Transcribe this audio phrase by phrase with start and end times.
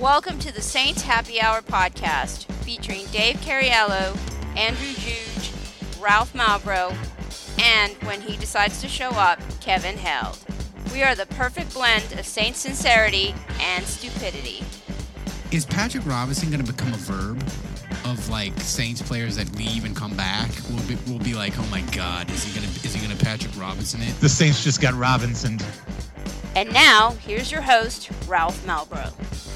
[0.00, 4.16] Welcome to the Saints Happy Hour podcast featuring Dave Cariello,
[4.56, 5.52] Andrew Juge,
[6.00, 6.96] Ralph Malbrough,
[7.60, 10.38] and when he decides to show up, Kevin Held.
[10.94, 14.64] We are the perfect blend of Saints sincerity and stupidity.
[15.52, 17.38] Is Patrick Robinson going to become a verb
[18.06, 20.48] of like Saints players that leave and come back?
[20.70, 23.14] We'll be, we'll be like, oh my God, is he going to is he going
[23.14, 24.18] to Patrick Robinson it?
[24.20, 25.58] The Saints just got Robinson.
[26.56, 29.49] And now, here's your host, Ralph Malbrough.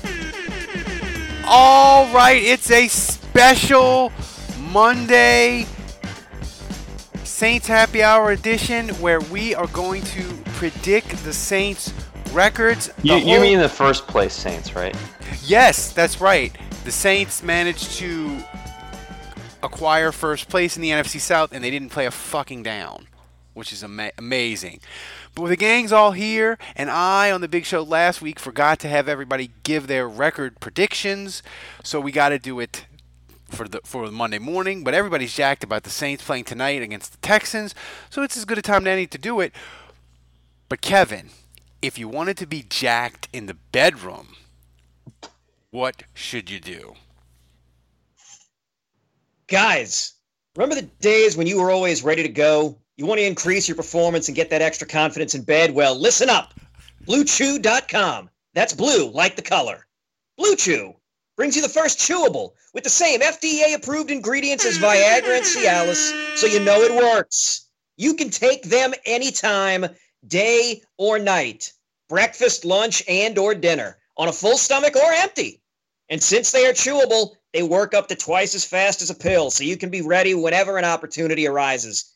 [1.47, 4.11] All right, it's a special
[4.73, 5.67] Monday
[7.23, 10.23] Saints Happy Hour edition where we are going to
[10.55, 11.93] predict the Saints
[12.33, 12.89] records.
[12.99, 14.97] The You, you whole- mean the first place Saints, right?
[15.45, 16.57] Yes, that's right.
[16.85, 18.39] The Saints managed to
[19.63, 23.07] acquire first place in the NFC South, and they didn't play a fucking down,
[23.55, 24.81] which is ama- amazing.
[25.35, 28.79] But with the gang's all here, and I on the big show last week forgot
[28.81, 31.43] to have everybody give their record predictions,
[31.83, 32.87] so we got to do it
[33.49, 34.85] for the for Monday morning.
[34.85, 37.75] But everybody's jacked about the Saints playing tonight against the Texans,
[38.11, 39.53] so it's as good a time as any to do it.
[40.69, 41.31] But Kevin,
[41.81, 44.37] if you wanted to be jacked in the bedroom,
[45.71, 46.95] what should you do?
[49.47, 50.15] Guys,
[50.57, 52.79] remember the days when you were always ready to go?
[52.97, 55.75] You want to increase your performance and get that extra confidence in bed?
[55.75, 56.55] Well, listen up.
[57.09, 58.31] BlueChew.com.
[58.55, 59.87] That's blue, like the color.
[60.39, 60.95] Blue Chew
[61.37, 66.37] brings you the first chewable with the same FDA approved ingredients as Viagra and Cialis,
[66.37, 67.69] so you know it works.
[67.97, 69.87] You can take them anytime,
[70.29, 71.73] day or night,
[72.09, 75.61] breakfast, lunch, and or dinner, on a full stomach or empty.
[76.09, 79.51] And since they are chewable, they work up to twice as fast as a pill,
[79.51, 82.14] so you can be ready whenever an opportunity arises.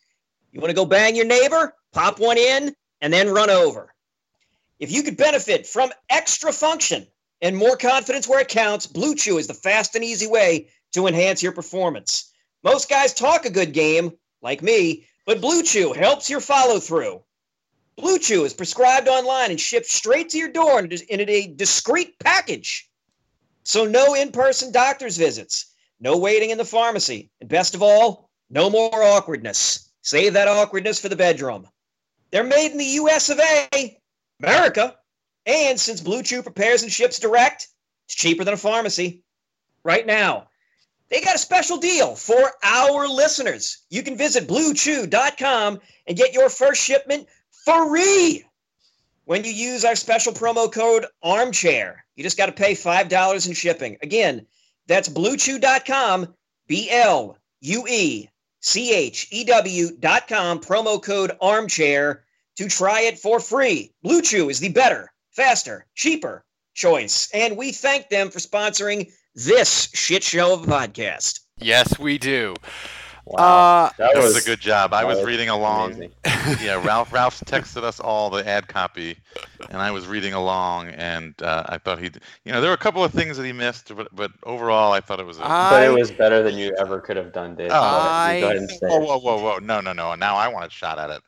[0.53, 1.75] You want to go bang your neighbor?
[1.93, 3.95] Pop one in and then run over.
[4.79, 7.07] If you could benefit from extra function
[7.41, 11.07] and more confidence where it counts, Blue Chew is the fast and easy way to
[11.07, 12.33] enhance your performance.
[12.63, 17.23] Most guys talk a good game, like me, but Blue Chew helps your follow through.
[17.97, 22.89] Blue Chew is prescribed online and shipped straight to your door in a- discreet package.
[23.65, 25.67] So, no in person doctor's visits,
[26.01, 29.88] no waiting in the pharmacy, and best of all, no more awkwardness.
[30.03, 31.67] Save that awkwardness for the bedroom.
[32.31, 33.99] They're made in the US of A,
[34.43, 34.97] America.
[35.47, 37.69] And since Blue Chew prepares and ships direct,
[38.07, 39.23] it's cheaper than a pharmacy.
[39.83, 40.49] Right now,
[41.09, 43.79] they got a special deal for our listeners.
[43.89, 48.45] You can visit bluechew.com and get your first shipment free
[49.25, 52.05] when you use our special promo code armchair.
[52.17, 53.97] You just got to pay $5 in shipping.
[54.03, 54.47] Again,
[54.87, 56.35] that's bluechew.com,
[56.67, 58.29] B L U E
[58.61, 62.25] C H E W.com, promo code armchair
[62.57, 63.93] to try it for free.
[64.03, 67.29] Blue Chew is the better, faster, cheaper choice.
[67.33, 71.41] And we thank them for sponsoring this shit show of a podcast.
[71.59, 72.55] Yes, we do.
[73.31, 73.84] Wow.
[73.84, 74.94] Uh, that, That was a good job.
[74.94, 75.93] I was was reading along.
[75.94, 76.12] amazing.
[76.62, 79.19] yeah, Ralph Ralph texted us all the ad copy,
[79.69, 82.11] and I was reading along, and uh, I thought he,
[82.44, 85.00] you know, there were a couple of things that he missed, but but overall, I
[85.00, 85.38] thought it was.
[85.38, 87.71] A, But it was better than you ever could have done, Dave.
[87.72, 87.75] Oh.
[87.75, 89.59] Go ahead- you go ahead and say whoa, whoa, whoa, whoa!
[89.59, 90.15] No, no, no!
[90.15, 91.22] Now I want a shot at it.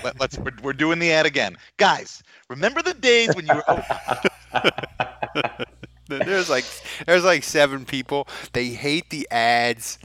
[0.04, 0.38] Let, let's.
[0.38, 2.22] We're, we're doing the ad again, guys.
[2.48, 3.64] Remember the days when you were?
[3.68, 4.20] Oh,
[6.08, 6.64] there's like
[7.06, 8.26] there's like seven people.
[8.52, 9.98] They hate the ads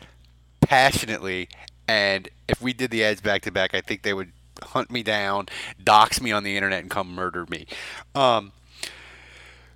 [0.66, 1.50] passionately,
[1.88, 4.32] and if we did the ads back to back, I think they would
[4.64, 5.48] hunt me down,
[5.84, 7.66] dox me on the internet, and come murder me.
[8.14, 8.52] Um,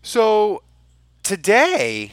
[0.02, 0.64] so
[1.24, 2.12] today,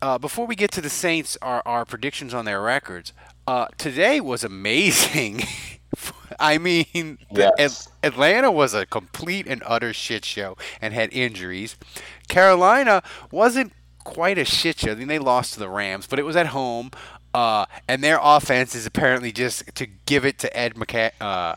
[0.00, 3.12] uh, before we get to the Saints, our, our predictions on their records,
[3.46, 5.42] uh, today was amazing.
[6.40, 7.88] I mean, the- Yes.
[8.02, 11.76] At- Atlanta was a complete and utter shit show and had injuries.
[12.28, 13.72] Carolina wasn't
[14.02, 14.92] quite a shit show.
[14.92, 16.90] I mean, they lost to the Rams, but it was at home.
[17.34, 21.56] Uh, and their offense is apparently just to give it to Ed McCa- uh,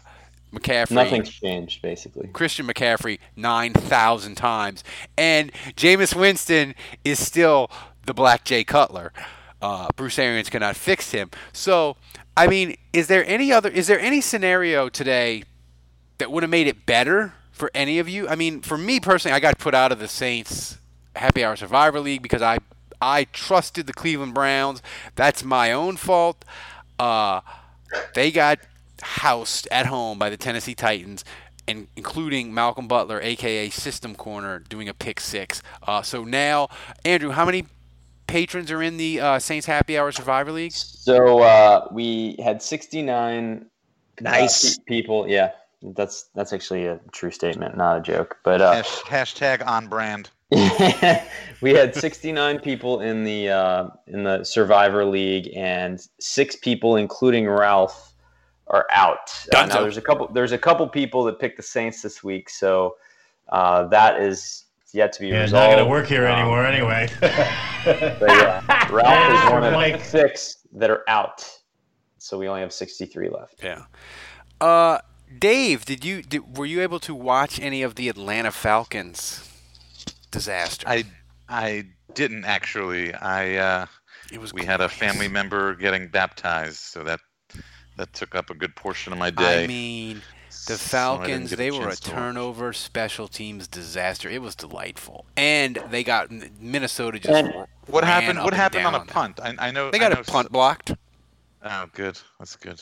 [0.51, 0.91] McCaffrey.
[0.91, 2.27] Nothing's changed, basically.
[2.29, 4.83] Christian McCaffrey 9,000 times.
[5.17, 6.73] And Jameis Winston
[7.05, 7.69] is still
[8.05, 9.13] the Black Jay Cutler.
[9.61, 11.29] Uh, Bruce Arians cannot fix him.
[11.53, 11.95] So,
[12.35, 15.43] I mean, is there any other, is there any scenario today
[16.17, 18.27] that would have made it better for any of you?
[18.27, 20.77] I mean, for me personally, I got put out of the Saints
[21.15, 22.59] Happy Hour Survivor League because I
[23.01, 24.81] I trusted the Cleveland Browns.
[25.15, 26.43] That's my own fault.
[26.99, 27.41] Uh,
[28.15, 28.59] they got
[29.01, 31.23] housed at home by the Tennessee Titans,
[31.67, 35.61] and including Malcolm Butler, aka System Corner, doing a pick six.
[35.85, 36.69] Uh, so now,
[37.05, 37.65] Andrew, how many
[38.25, 40.73] patrons are in the uh, Saints Happy Hour Survivor League?
[40.73, 44.77] So uh, we had 69 uh, Nice.
[44.77, 45.27] pe- people.
[45.29, 45.51] Yeah,
[45.81, 48.37] that's that's actually a true statement, not a joke.
[48.43, 50.29] But uh, hashtag on brand.
[51.61, 57.49] we had 69 people in the uh, in the Survivor League, and six people, including
[57.49, 58.13] Ralph,
[58.67, 59.29] are out.
[59.53, 60.27] Uh, now there's a couple.
[60.29, 62.95] There's a couple people that picked the Saints this week, so
[63.49, 65.69] uh, that is yet to be Yeah, it's resolved.
[65.71, 67.09] not going to work here Um, anymore anyway.
[67.85, 70.03] But yeah, Ralph is one of Mike.
[70.03, 71.47] six that are out,
[72.17, 73.61] so we only have 63 left.
[73.63, 73.83] Yeah.
[74.59, 74.99] Uh,
[75.39, 79.46] Dave, did you did, were you able to watch any of the Atlanta Falcons
[80.37, 80.87] disaster?
[80.87, 81.03] I
[81.49, 83.13] I didn't actually.
[83.13, 83.85] I uh,
[84.31, 87.19] it was we had a family member getting baptized, so that
[87.97, 89.63] that took up a good portion of my day.
[89.63, 90.21] I mean,
[90.67, 92.11] the so I didn't Falcons, get they were a chance watch.
[92.13, 94.29] turnover special teams disaster.
[94.29, 95.25] It was delightful.
[95.35, 96.29] And they got
[96.59, 97.53] Minnesota just And
[97.87, 98.39] What ran happened?
[98.39, 99.39] up What happened on a punt?
[99.41, 100.93] I, I know They got know a punt blocked.
[101.63, 102.19] Oh, good.
[102.39, 102.81] That's good.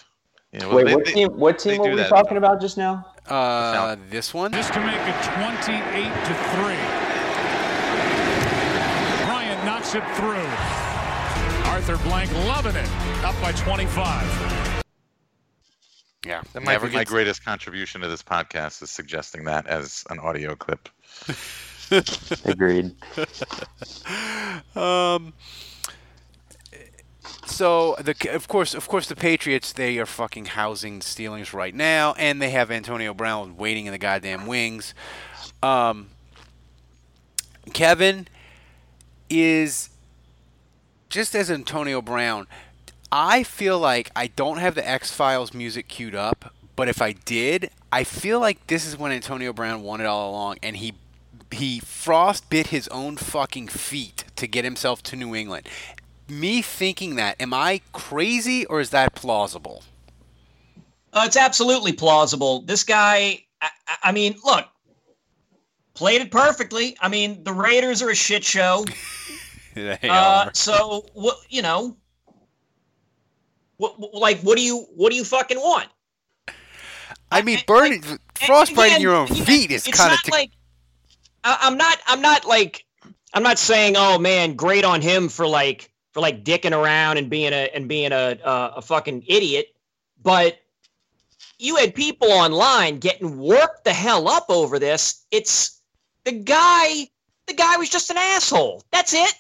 [0.52, 1.30] Yeah, well, Wait, they- what they- team?
[1.40, 2.10] What team were we that.
[2.10, 3.06] talking about just now?
[3.28, 4.52] Uh, this one?
[4.52, 6.34] Just to make it 28 to
[7.00, 7.05] 3.
[9.86, 11.70] Bryant knocks it through.
[11.72, 12.90] Arthur Blank loving it.
[13.24, 14.84] Up by 25.
[16.26, 16.42] Yeah.
[16.54, 20.04] That might never be my gets- greatest contribution to this podcast is suggesting that as
[20.10, 20.90] an audio clip.
[22.46, 22.96] Agreed.
[24.76, 25.34] Um.
[27.46, 31.76] So the of course of course the Patriots they are fucking housing the Steelers right
[31.76, 34.94] now, and they have Antonio Brown waiting in the goddamn wings.
[35.62, 36.08] Um.
[37.74, 38.28] Kevin
[39.30, 39.90] is
[41.10, 42.48] just as Antonio Brown.
[43.12, 47.14] I feel like I don't have the X Files music queued up, but if I
[47.14, 50.94] did, I feel like this is when Antonio Brown won it all along, and he
[51.52, 55.68] he frost bit his own fucking feet to get himself to New England.
[56.28, 59.84] Me thinking that, am I crazy or is that plausible?
[61.14, 62.62] Uh, it's absolutely plausible.
[62.64, 64.66] This guy, I, I- I mean, look,
[65.96, 66.96] played it perfectly.
[67.02, 68.86] I mean, the Raiders are a shit show.
[69.78, 71.36] Uh, so what?
[71.50, 71.98] You know,
[73.76, 75.88] what, what- like, what do you, what do you fucking want?
[77.30, 80.20] I mean, and- burning, And frostbiting your own feet is kind of.
[80.26, 80.52] not like
[81.44, 81.98] I, I'm not.
[82.08, 82.86] I'm not like.
[83.34, 87.30] I'm not saying, oh man, great on him for like for like dicking around and
[87.30, 89.76] being a and being a a, a fucking idiot,
[90.24, 90.58] but
[91.60, 95.26] you had people online getting worked the hell up over this.
[95.32, 95.75] It's
[96.26, 97.08] the guy.
[97.48, 98.84] The guy was just an asshole.
[98.92, 99.34] That's it.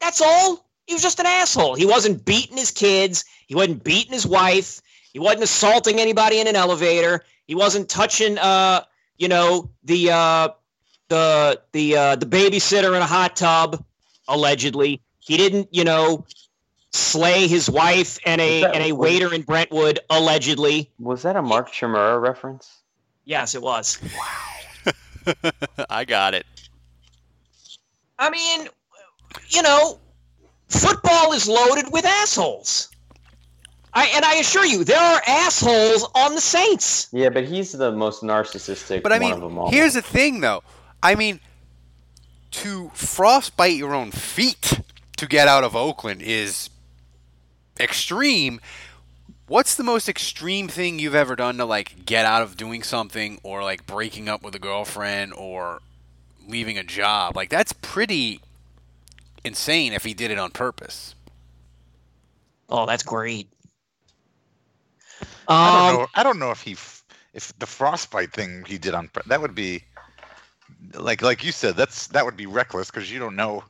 [0.00, 0.66] That's all.
[0.86, 1.74] He was just an asshole.
[1.74, 3.24] He wasn't beating his kids.
[3.46, 4.80] He wasn't beating his wife.
[5.12, 7.22] He wasn't assaulting anybody in an elevator.
[7.46, 8.84] He wasn't touching, uh,
[9.18, 10.48] you know, the uh,
[11.08, 13.84] the the uh, the babysitter in a hot tub,
[14.26, 15.02] allegedly.
[15.20, 16.24] He didn't, you know,
[16.92, 20.90] slay his wife and a that- and a waiter in Brentwood, allegedly.
[20.98, 22.80] Was that a Mark Chimera reference?
[23.26, 23.98] Yes, it was.
[25.90, 26.46] I got it.
[28.18, 28.68] I mean,
[29.48, 29.98] you know,
[30.68, 32.88] football is loaded with assholes.
[33.94, 37.08] I and I assure you, there are assholes on the Saints.
[37.12, 39.70] Yeah, but he's the most narcissistic But I one of them mean, all.
[39.70, 40.62] here's the thing, though.
[41.02, 41.40] I mean,
[42.52, 44.80] to frostbite your own feet
[45.18, 46.70] to get out of Oakland is
[47.78, 48.60] extreme.
[49.52, 53.38] What's the most extreme thing you've ever done to like get out of doing something
[53.42, 55.82] or like breaking up with a girlfriend or
[56.48, 57.36] leaving a job?
[57.36, 58.40] Like that's pretty
[59.44, 61.14] insane if he did it on purpose.
[62.68, 63.48] Oh, that's great.
[65.62, 66.06] I Um, don't know.
[66.14, 66.72] I don't know if he,
[67.34, 69.84] if the frostbite thing he did on that would be,
[70.94, 73.64] like like you said, that's that would be reckless because you don't know,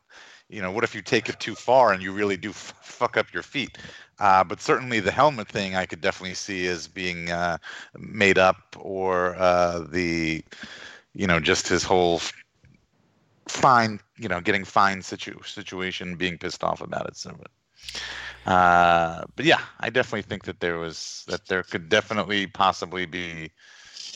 [0.48, 3.16] you know, what if you take it too far and you really do f- fuck
[3.16, 3.78] up your feet.
[4.22, 7.58] Uh, but certainly the helmet thing, I could definitely see as being uh,
[7.98, 10.44] made up, or uh, the,
[11.12, 12.20] you know, just his whole
[13.48, 17.16] fine, you know, getting fine situ- situation, being pissed off about it.
[17.16, 17.36] So,
[18.46, 23.06] but, uh, but yeah, I definitely think that there was that there could definitely possibly
[23.06, 23.50] be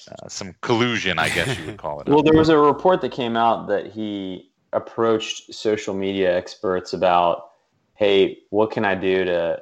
[0.08, 2.06] uh, some collusion, I guess you would call it.
[2.12, 7.48] Well, there was a report that came out that he approached social media experts about,
[7.94, 9.60] "Hey, what can I do to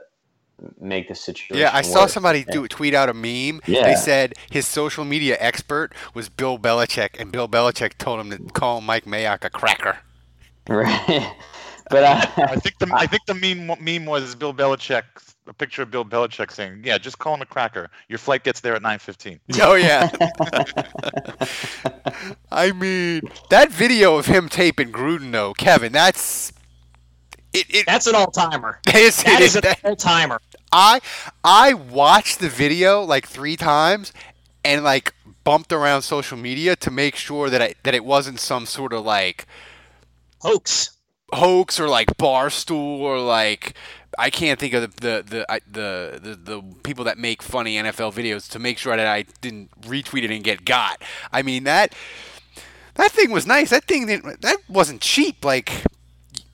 [0.80, 3.60] make the situation?" Yeah, I saw worse?" somebody do tweet out a meme.
[3.66, 8.38] They said his social media expert was Bill Belichick, and Bill Belichick told him to
[8.52, 9.98] call Mike Mayock a cracker.
[10.66, 11.30] Right.
[11.90, 15.02] But uh, I think the I think the meme meme was Bill Belichick,
[15.46, 17.90] a picture of Bill Belichick saying, "Yeah, just call him a cracker.
[18.08, 20.10] Your flight gets there at 9:15." Oh yeah.
[22.50, 26.52] I mean, that video of him taping Gruden, though, Kevin, that's
[27.54, 27.66] it.
[27.74, 28.80] it That's an all timer.
[28.94, 30.40] is- That it is is- an all timer.
[30.72, 31.00] I
[31.44, 34.12] I watched the video like three times
[34.64, 38.66] and like bumped around social media to make sure that I, that it wasn't some
[38.66, 39.46] sort of like
[40.40, 40.90] Hoax.
[41.32, 43.74] hoax or like barstool or like
[44.18, 48.12] I can't think of the the the, the the the people that make funny NFL
[48.14, 51.02] videos to make sure that I didn't retweet it and get got.
[51.32, 51.94] I mean that
[52.94, 53.70] that thing was nice.
[53.70, 55.44] That thing didn't, that wasn't cheap.
[55.44, 55.82] Like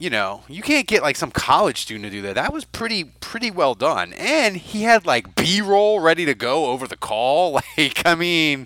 [0.01, 2.33] you know, you can't get like some college student to do that.
[2.33, 4.13] That was pretty pretty well done.
[4.13, 7.61] And he had like B-roll ready to go over the call.
[7.77, 8.65] Like I mean,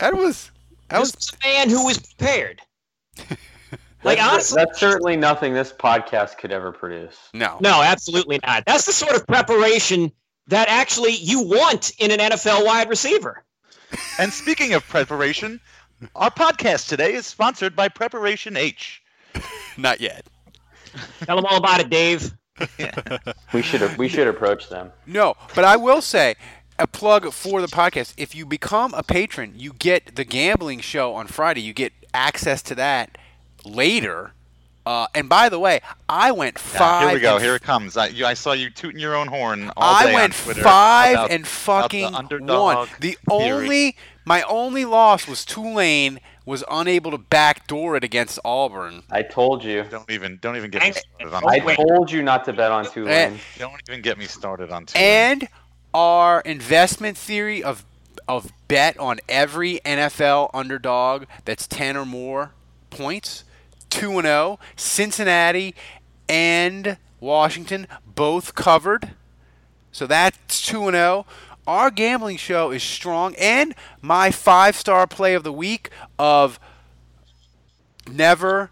[0.00, 0.50] that was
[0.88, 2.62] that This was was a man who was prepared.
[4.02, 7.18] like that's, honestly, that's certainly nothing this podcast could ever produce.
[7.34, 7.58] no.
[7.60, 8.64] no, absolutely not.
[8.64, 10.10] That's the sort of preparation
[10.46, 13.44] that actually you want in an NFL wide receiver.
[14.18, 15.60] And speaking of preparation,
[16.16, 19.00] our podcast today is sponsored by Preparation H.
[19.76, 20.26] Not yet.
[21.24, 22.32] Tell them all about it, Dave.
[23.52, 24.92] We should we should approach them.
[25.06, 26.36] No, but I will say
[26.78, 28.14] a plug for the podcast.
[28.16, 31.60] If you become a patron, you get the gambling show on Friday.
[31.60, 33.18] You get access to that
[33.64, 34.32] later.
[34.84, 37.08] Uh, and by the way, I went Yeah, five.
[37.08, 37.34] here we go.
[37.36, 37.96] and Here it comes.
[37.96, 40.62] I, you, I saw you tooting your own horn all I day went on Twitter
[40.62, 42.88] five about- and about the fucking underdog one.
[43.00, 43.50] The theory.
[43.52, 49.02] only my only loss was Tulane was unable to backdoor it against Auburn.
[49.10, 49.84] I told you.
[49.90, 51.76] Don't even don't even get me started on I Tulane.
[51.76, 53.34] told you not to bet on Tulane.
[53.34, 53.38] Eh.
[53.58, 55.04] Don't even get me started on Tulane.
[55.04, 55.48] And
[55.92, 57.84] our investment theory of
[58.28, 62.52] of bet on every NFL underdog that's 10 or more
[62.90, 63.44] points,
[63.90, 65.74] 2 and 0, Cincinnati
[66.28, 69.10] and Washington both covered.
[69.92, 71.26] So that's 2 and 0.
[71.66, 76.60] Our gambling show is strong and my 5-star play of the week of
[78.10, 78.70] never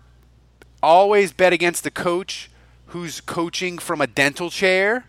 [0.82, 2.50] always bet against the coach
[2.88, 5.06] who's coaching from a dental chair.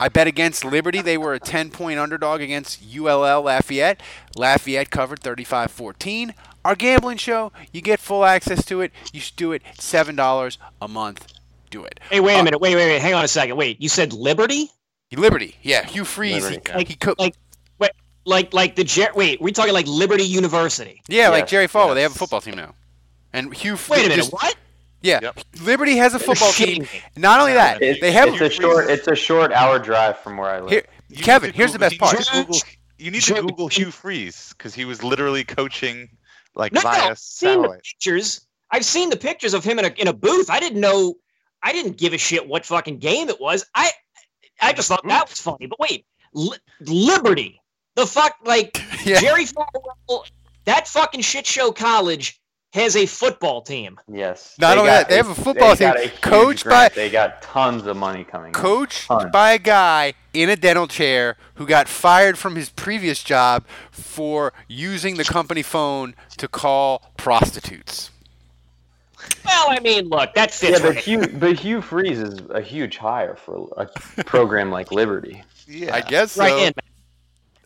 [0.00, 1.02] I bet against Liberty.
[1.02, 4.00] They were a 10 point underdog against ULL Lafayette.
[4.36, 6.34] Lafayette covered 35 14.
[6.64, 8.92] Our gambling show, you get full access to it.
[9.12, 9.62] You should do it.
[9.78, 11.26] $7 a month.
[11.70, 11.98] Do it.
[12.10, 12.60] Hey, wait Uh, a minute.
[12.60, 13.02] Wait, wait, wait.
[13.02, 13.56] Hang on a second.
[13.56, 14.70] Wait, you said Liberty?
[15.16, 15.56] Liberty.
[15.62, 16.46] Yeah, Hugh Freeze.
[16.48, 16.84] He, Liberty.
[16.84, 17.34] he co- Like,
[17.78, 17.92] wait,
[18.26, 21.02] like, like the Jer- Wait, we talking like Liberty University?
[21.08, 21.94] yeah, like Jerry Falwell.
[21.94, 22.74] They have a football team now.
[23.32, 24.16] And Hugh Wait a minute.
[24.16, 24.54] just- What?
[25.00, 25.38] Yeah, Yep.
[25.62, 26.86] Liberty has a football team.
[27.16, 30.36] Not only that, It's, they have it's a short it's a short hour drive from
[30.36, 30.70] where I live.
[30.70, 30.82] here,
[31.22, 31.52] Kevin.
[31.52, 32.18] to Here's the best part.
[32.18, 32.58] to Google-
[32.98, 33.40] You need to Sure.
[33.42, 36.08] Google Hugh Freeze because he was literally coaching
[36.56, 36.90] like No, no.
[36.90, 38.40] via I've seen the pictures.
[38.72, 40.50] I've seen the pictures of him in a in a booth.
[40.50, 41.14] I didn't know.
[41.62, 43.64] I didn't give a shit what fucking game it was.
[43.76, 43.90] I
[44.60, 45.66] I just thought that was funny.
[45.66, 47.60] But wait, Li- Liberty,
[47.94, 49.20] the fuck, like Yeah.
[49.20, 50.24] Jerry Falwell,
[50.64, 52.40] that fucking shit show college
[52.74, 53.98] has a football team.
[54.12, 54.54] Yes.
[54.60, 56.92] Not only that, they have a football they got team a huge coached grant.
[56.92, 58.48] by- They got tons of money coming.
[58.48, 58.52] in.
[58.52, 59.30] coached Ton.
[59.30, 64.52] by a guy in a dental chair who got fired from his previous job for
[64.68, 68.10] using the company phone to call prostitutes.
[69.44, 70.96] Well, I mean, look, that Yeah, but right.
[70.98, 73.86] Hugh, but Hugh Freeze is a huge hire for a
[74.24, 75.42] program like Liberty.
[75.66, 75.94] Yeah.
[75.94, 76.42] I guess so.
[76.42, 76.72] right in.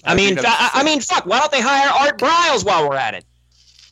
[0.04, 1.26] I, I mean, think fa- that's- I I mean, fuck.
[1.26, 3.25] Why don't they hire Art Briles while we're at it?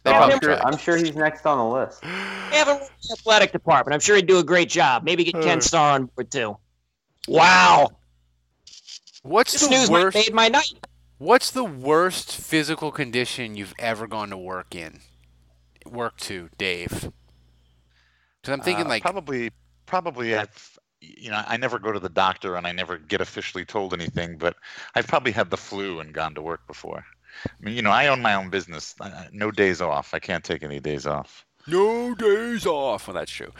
[0.02, 0.66] They Oh, I'm, sure.
[0.66, 2.02] I'm sure he's next on the list.
[2.50, 2.80] They have a
[3.12, 3.94] athletic department.
[3.94, 5.04] I'm sure he'd do a great job.
[5.04, 5.60] Maybe get Ken Uh.
[5.60, 6.56] Starr on board too.
[7.28, 7.90] Wow,
[9.22, 10.16] What's this the news worst?
[10.16, 10.72] made my night.
[11.18, 15.00] What's the worst physical condition you've ever gone to work in?
[15.86, 17.12] Work to, Dave.
[18.42, 19.50] Because I'm thinking Uh, like probably
[19.86, 23.64] probably I've you know I never go to the doctor and I never get officially
[23.64, 24.56] told anything, but
[24.94, 27.04] I've probably had the flu and gone to work before.
[27.46, 28.94] I mean, you know, I own my own business.
[29.00, 30.12] I- I- No days off.
[30.14, 31.44] I can't take any days off.
[31.66, 33.06] no days off.
[33.06, 33.52] Well, that's true.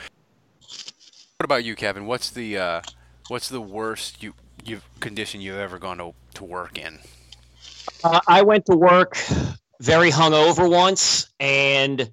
[1.39, 2.07] What about you, Kevin?
[2.07, 2.83] What's the uh,
[3.29, 4.35] what's the worst you
[4.65, 6.99] you condition you've ever gone to to work in?
[8.05, 9.17] Uh, I went to work
[9.81, 12.13] very hungover once and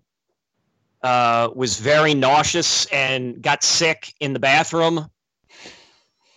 [1.03, 5.09] uh, was very nauseous and got sick in the bathroom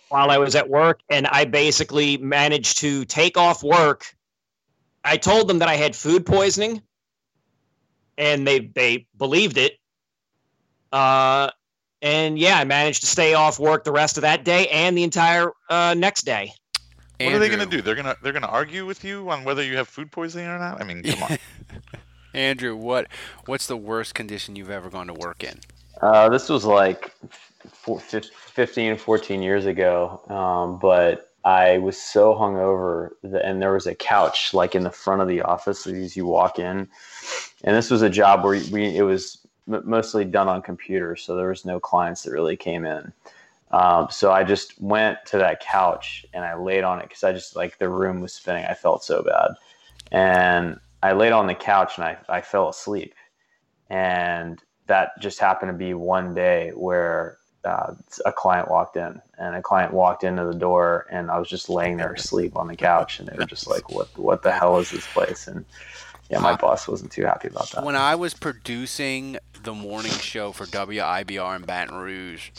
[0.09, 0.99] while I was at work.
[1.09, 4.05] And I basically managed to take off work.
[5.03, 6.81] I told them that I had food poisoning,
[8.17, 9.79] and they they believed it.
[10.91, 11.49] Uh,
[12.01, 15.03] and yeah, I managed to stay off work the rest of that day and the
[15.03, 16.53] entire uh, next day.
[17.19, 17.81] What are they going to do?
[17.81, 20.47] They're going to they're going to argue with you on whether you have food poisoning
[20.47, 20.81] or not.
[20.81, 21.37] I mean, come on.
[22.33, 23.07] Andrew, what
[23.45, 25.59] what's the worst condition you've ever gone to work in?
[26.01, 27.13] Uh, this was like
[27.71, 30.21] four, fif- 15, 14 years ago.
[30.29, 34.91] Um, but I was so hungover, that, and there was a couch like in the
[34.91, 36.87] front of the office as you walk in.
[37.63, 41.49] And this was a job where we it was mostly done on computers, so there
[41.49, 43.13] was no clients that really came in.
[43.71, 47.31] Um, so I just went to that couch and I laid on it because I
[47.31, 48.65] just like the room was spinning.
[48.65, 49.51] I felt so bad,
[50.11, 53.13] and I laid on the couch and I, I fell asleep.
[53.89, 57.93] And that just happened to be one day where uh,
[58.25, 61.69] a client walked in and a client walked into the door and I was just
[61.69, 64.77] laying there asleep on the couch and they were just like, what, what the hell
[64.79, 65.47] is this place?
[65.47, 65.65] And
[66.29, 67.83] yeah, my boss wasn't too happy about that.
[67.83, 72.51] When I was producing the morning show for WIBR in Baton Rouge,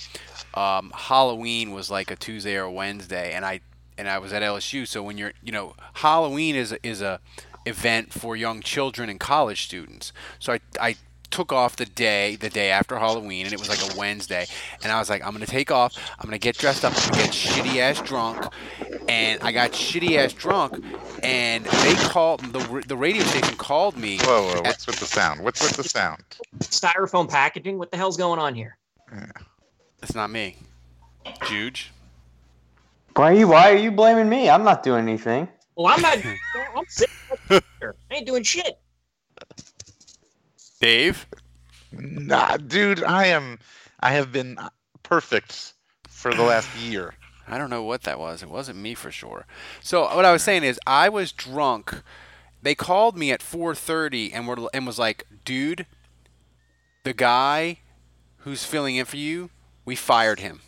[0.54, 3.60] um, Halloween was like a Tuesday or Wednesday, and I
[3.96, 4.86] and I was at LSU.
[4.86, 7.20] So when you're, you know, Halloween is a, is a
[7.66, 10.12] event for young children and college students.
[10.38, 10.96] So I I
[11.32, 14.46] took off the day the day after Halloween, and it was like a Wednesday,
[14.82, 15.96] and I was like, I'm gonna take off.
[16.18, 16.92] I'm gonna get dressed up.
[16.94, 18.46] I'm gonna get shitty ass drunk,
[19.08, 20.84] and I got shitty ass drunk,
[21.22, 24.18] and they called the the radio station called me.
[24.18, 25.42] Whoa, whoa, what's with the sound?
[25.42, 26.22] What's with the sound?
[26.60, 27.78] Styrofoam packaging.
[27.78, 28.76] What the hell's going on here?
[30.02, 30.56] It's not me,
[31.46, 31.90] Juge.
[33.14, 34.48] Why are you, why are you blaming me?
[34.48, 35.46] I'm not doing anything.
[35.76, 36.16] Well, I'm not.
[36.76, 37.14] I'm sitting
[37.80, 37.94] here.
[38.10, 38.78] I ain't doing shit.
[40.80, 41.26] Dave.
[41.92, 43.58] Nah, dude, I am.
[44.00, 44.58] I have been
[45.02, 45.74] perfect
[46.08, 47.14] for the last year.
[47.46, 48.42] I don't know what that was.
[48.42, 49.46] It wasn't me for sure.
[49.82, 52.02] So what I was saying is, I was drunk.
[52.62, 55.86] They called me at 4:30 and were and was like, "Dude,
[57.04, 57.78] the guy
[58.38, 59.50] who's filling in for you,
[59.84, 60.62] we fired him."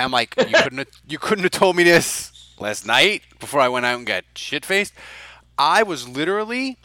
[0.00, 3.68] I'm like, "You couldn't have, you couldn't have told me this last night before I
[3.68, 4.94] went out and got shit faced."
[5.58, 6.78] I was literally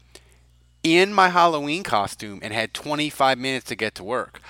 [0.84, 4.42] in my Halloween costume and had 25 minutes to get to work.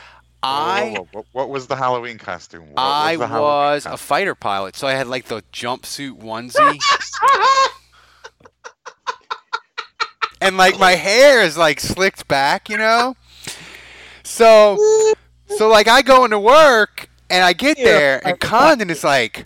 [0.41, 1.25] I Whoa, whoa, whoa.
[1.31, 2.71] What was the Halloween costume?
[2.73, 6.81] What I Halloween was a fighter pilot, so I had like the jumpsuit onesie.
[10.41, 13.15] and like my hair is like slicked back, you know?
[14.23, 14.77] So
[15.47, 19.45] so like I go into work and I get there and Condon is like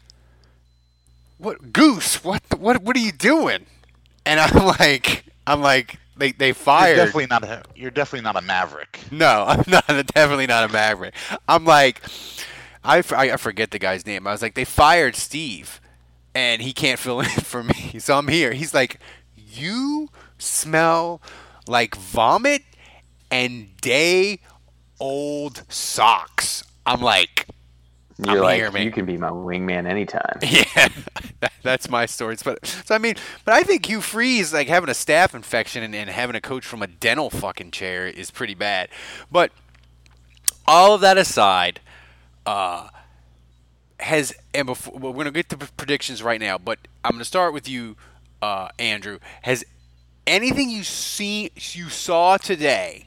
[1.37, 3.67] What goose, what the, what what are you doing?
[4.27, 6.97] And I'm like I'm like they they fired.
[6.97, 7.63] You're definitely not a.
[7.75, 8.99] You're definitely not a maverick.
[9.11, 9.87] no, I'm not.
[9.87, 11.13] Definitely not a Maverick.
[11.47, 12.01] I'm like,
[12.83, 14.27] I, I forget the guy's name.
[14.27, 15.79] I was like, they fired Steve,
[16.33, 18.53] and he can't fill in for me, so I'm here.
[18.53, 18.99] He's like,
[19.35, 21.21] you smell
[21.67, 22.63] like vomit
[23.29, 24.39] and day
[24.99, 26.63] old socks.
[26.85, 27.47] I'm like,
[28.19, 28.83] You're I'm like, here, man.
[28.83, 30.39] you can be my wingman anytime.
[30.41, 30.87] yeah,
[31.39, 32.41] that, that's my stories.
[32.41, 35.93] But so I mean, but I think Hugh Freeze like having a staph infection and,
[35.93, 38.89] and having a coach from a dental fucking chair is pretty bad.
[39.31, 39.51] But
[40.65, 41.79] all of that aside,
[42.45, 42.89] uh,
[43.99, 47.69] has and before we're gonna get to predictions right now, but I'm gonna start with
[47.69, 47.97] you,
[48.41, 49.19] uh, Andrew.
[49.43, 49.63] Has
[50.25, 53.05] anything you see you saw today?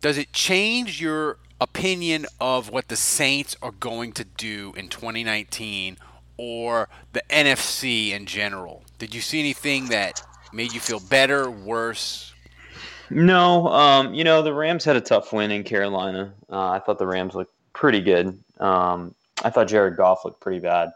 [0.00, 5.96] Does it change your opinion of what the Saints are going to do in 2019
[6.36, 8.82] or the NFC in general?
[8.98, 10.22] Did you see anything that
[10.52, 12.32] made you feel better, worse?
[13.10, 16.32] No, um, you know the Rams had a tough win in Carolina.
[16.50, 18.38] Uh, I thought the Rams looked pretty good.
[18.60, 20.92] Um, I thought Jared Goff looked pretty bad.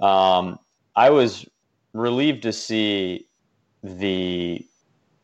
[0.00, 0.58] Um,
[0.96, 1.46] I was
[1.92, 3.26] relieved to see
[3.82, 4.64] the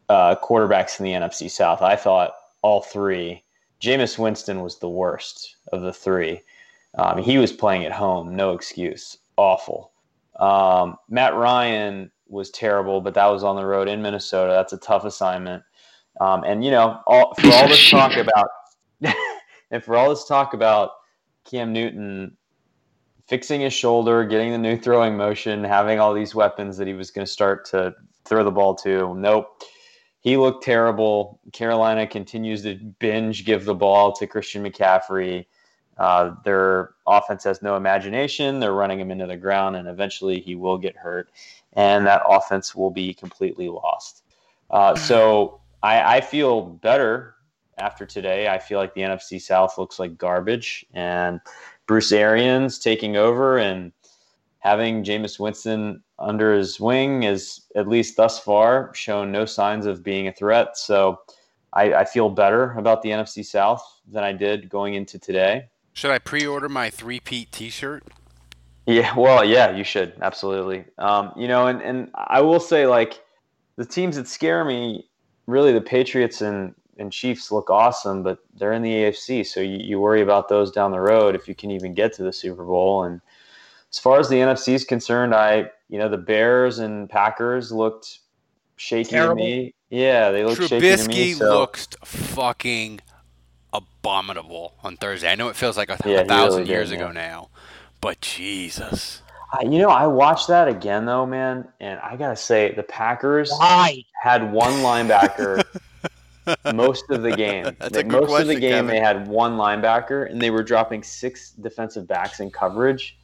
[0.09, 1.83] uh, quarterbacks in the NFC South.
[1.83, 3.43] I thought all three.
[3.81, 6.43] Jameis Winston was the worst of the three.
[6.97, 9.19] Um, he was playing at home, no excuse.
[9.37, 9.93] Awful.
[10.39, 14.53] Um, Matt Ryan was terrible, but that was on the road in Minnesota.
[14.53, 15.63] That's a tough assignment.
[16.21, 18.49] Um, and you know, all, for all this talk about,
[19.71, 20.93] and for all this talk about
[21.45, 22.37] Cam Newton
[23.27, 27.11] fixing his shoulder, getting the new throwing motion, having all these weapons that he was
[27.11, 29.63] going to start to throw the ball to, nope.
[30.27, 31.39] He looked terrible.
[31.53, 35.47] Carolina continues to binge give the ball to Christian McCaffrey.
[35.99, 38.59] Uh, their offense has no imagination.
[38.59, 41.31] They're running him into the ground, and eventually he will get hurt,
[41.75, 44.25] and that offense will be completely lost.
[44.69, 47.37] Uh, so I, I feel better
[47.79, 48.49] after today.
[48.49, 51.41] I feel like the NFC South looks like garbage, and
[51.87, 53.93] Bruce Arians taking over and
[54.59, 60.03] having Jameis Winston under his wing is at least thus far shown no signs of
[60.03, 60.77] being a threat.
[60.77, 61.21] So
[61.73, 65.69] I, I feel better about the NFC South than I did going into today.
[65.93, 68.05] Should I pre-order my three-peat T-shirt?
[68.87, 70.85] Yeah, well, yeah, you should absolutely.
[70.99, 73.21] Um, you know, and and I will say like
[73.75, 75.09] the teams that scare me,
[75.47, 79.79] really the Patriots and and Chiefs look awesome, but they're in the AFC, so you,
[79.79, 82.65] you worry about those down the road if you can even get to the Super
[82.65, 83.03] Bowl.
[83.03, 83.21] And
[83.93, 88.21] as far as the NFC is concerned, I you know the Bears and Packers looked
[88.77, 89.37] shaky Terrible.
[89.37, 89.75] to me.
[89.91, 91.33] Yeah, they looked shaky to me.
[91.33, 93.01] Trubisky So looks fucking
[93.73, 95.29] abominable on Thursday.
[95.31, 97.13] I know it feels like a, Yeah, a thousand really years did, ago yeah.
[97.13, 97.49] now,
[98.01, 99.23] but Jesus.
[99.63, 104.05] You know, I watched that again though, man, and I gotta say the Packers Why?
[104.21, 105.63] had one linebacker
[106.75, 107.65] most of the game.
[107.79, 108.87] That's a good most of the game Kevin.
[108.89, 113.17] they had one linebacker and they were dropping six defensive backs in coverage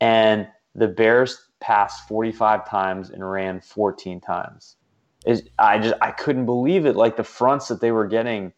[0.00, 4.76] and the Bears passed 45 times and ran 14 times.
[5.26, 8.52] Is I just I couldn't believe it like the fronts that they were getting.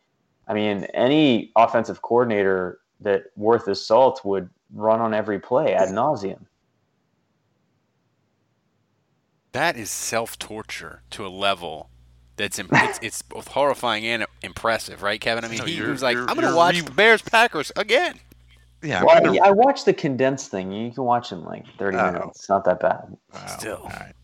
[0.47, 5.89] I mean, any offensive coordinator that worth his salt would run on every play ad
[5.89, 6.45] nauseum.
[9.53, 11.91] That is self torture to a level
[12.37, 15.45] that's im- it's, it's both horrifying and impressive, right, Kevin?
[15.45, 17.73] I mean, No, he was like, you're- "I'm going to watch re- the Bears Packers
[17.75, 18.21] again."
[18.83, 20.73] Yeah, I'm Well, gonna- I, I watched the condensed thing.
[20.73, 22.13] You can watch it in like 30 Oh.
[22.13, 22.39] minutes.
[22.41, 23.17] It's not that bad.
[23.33, 23.77] wow, Still.
[23.83, 24.15] all right.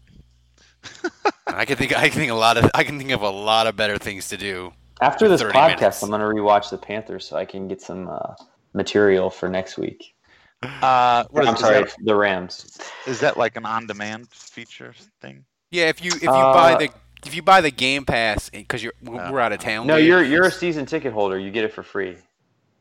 [1.47, 3.67] I can think I can think a lot of I can think of a lot
[3.67, 4.73] of better things to do.
[5.01, 6.03] After this podcast, minutes.
[6.03, 8.35] I'm going to rewatch the Panthers so I can get some uh,
[8.73, 10.15] material for next week.
[10.63, 12.79] Uh, what is, I'm is sorry, that- the Rams.
[13.07, 15.45] Is that like an on-demand feature thing?
[15.71, 16.91] Yeah, if you if you Uh, buy the
[17.27, 19.87] if you buy the Game Pass because you're Uh, we're out of town.
[19.87, 20.07] No, dude.
[20.07, 21.39] you're you're a season ticket holder.
[21.39, 22.17] You get it for free.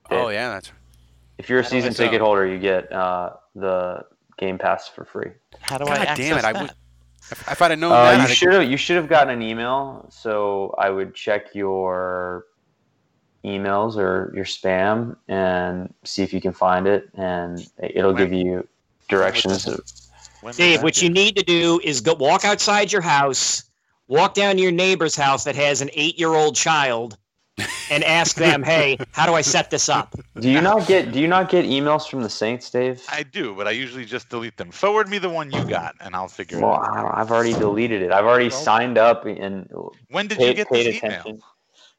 [0.09, 0.71] Oh yeah, that's
[1.37, 2.03] If you're a season I so?
[2.05, 4.05] ticket holder, you get uh, the
[4.37, 5.31] Game Pass for free.
[5.59, 6.45] How do God I damn access it!
[6.45, 6.61] I that?
[6.61, 6.71] would
[7.31, 8.29] if, if I'd have known Uh, that.
[8.29, 10.05] you should have you should have gotten an email.
[10.09, 12.45] So I would check your
[13.43, 18.33] emails or your spam and see if you can find it, and it'll When- give
[18.33, 18.67] you
[19.09, 19.65] directions.
[19.65, 19.77] When
[20.41, 20.83] was Dave, that?
[20.83, 23.63] what you need to do is go walk outside your house,
[24.07, 27.17] walk down to your neighbor's house that has an eight-year-old child,
[27.89, 31.19] and ask them, "Hey, how do I set this up?" Do you not get Do
[31.19, 33.01] you not get emails from the Saints, Dave?
[33.09, 34.71] I do, but I usually just delete them.
[34.71, 36.95] Forward me the one you got, and I'll figure Well, it out.
[36.95, 38.11] Well, I've already deleted it.
[38.11, 39.69] I've already signed up and
[40.09, 41.31] When did you get paid this attention.
[41.31, 41.43] email?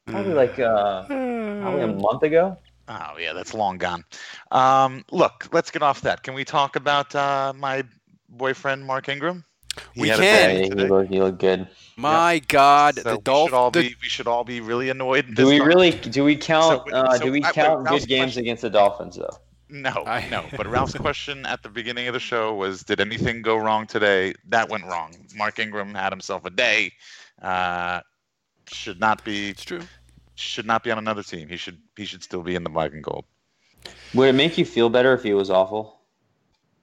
[0.07, 2.57] Probably like uh, probably a month ago.
[2.89, 4.05] Oh yeah, that's long gone.
[4.53, 6.23] Um, look, let's get off that.
[6.23, 7.83] Can we talk about uh, my
[8.29, 9.45] boyfriend Mark Ingram?
[9.95, 10.35] He We had a can.
[10.35, 11.69] bad Yeah, day he looked, he looked good.
[11.97, 13.55] My God, So the Dolphins.
[13.55, 15.27] all be we should all be really annoyed.
[15.29, 15.69] Do this we time.
[15.69, 15.91] really?
[15.93, 16.83] Do we count?
[16.89, 19.39] So- uh, so do we I- count Ralph's good games question- against the Dolphins though?
[19.69, 20.45] No, I- no.
[20.57, 24.35] But Ralph's question at the beginning of the show was, "Did anything go wrong today?"
[24.49, 25.15] That went wrong.
[25.35, 26.93] Mark Ingram had himself a day.
[27.43, 28.01] Uh,
[28.71, 29.83] should not be It's true.
[30.35, 31.49] should not be on another team.
[31.49, 33.25] He should he should still be in the black and gold.
[34.15, 35.96] Would it make you feel better if he was awful?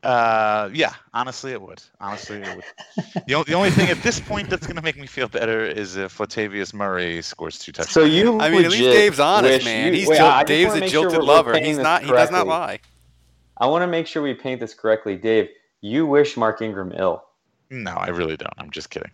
[0.04, 1.82] Uh, yeah, honestly, it would.
[2.02, 3.24] Honestly, it would.
[3.28, 5.66] the, o- the only thing at this point that's going to make me feel better
[5.66, 7.92] is if Latavius Murray scores two touchdowns.
[7.94, 9.88] So you I mean, at least Dave's honest, wish man.
[9.94, 11.58] you- He's wait, jil- I just Dave's wanna a make sure jilted we're- we're lover.
[11.58, 12.02] He's this not.
[12.04, 12.50] He does not correctly.
[12.50, 12.80] lie.
[13.58, 15.48] I want to make sure we paint this correctly, Dave.
[15.82, 17.24] You wish Mark Ingram ill.
[17.70, 18.54] no, I really don't.
[18.58, 19.12] I'm just kidding.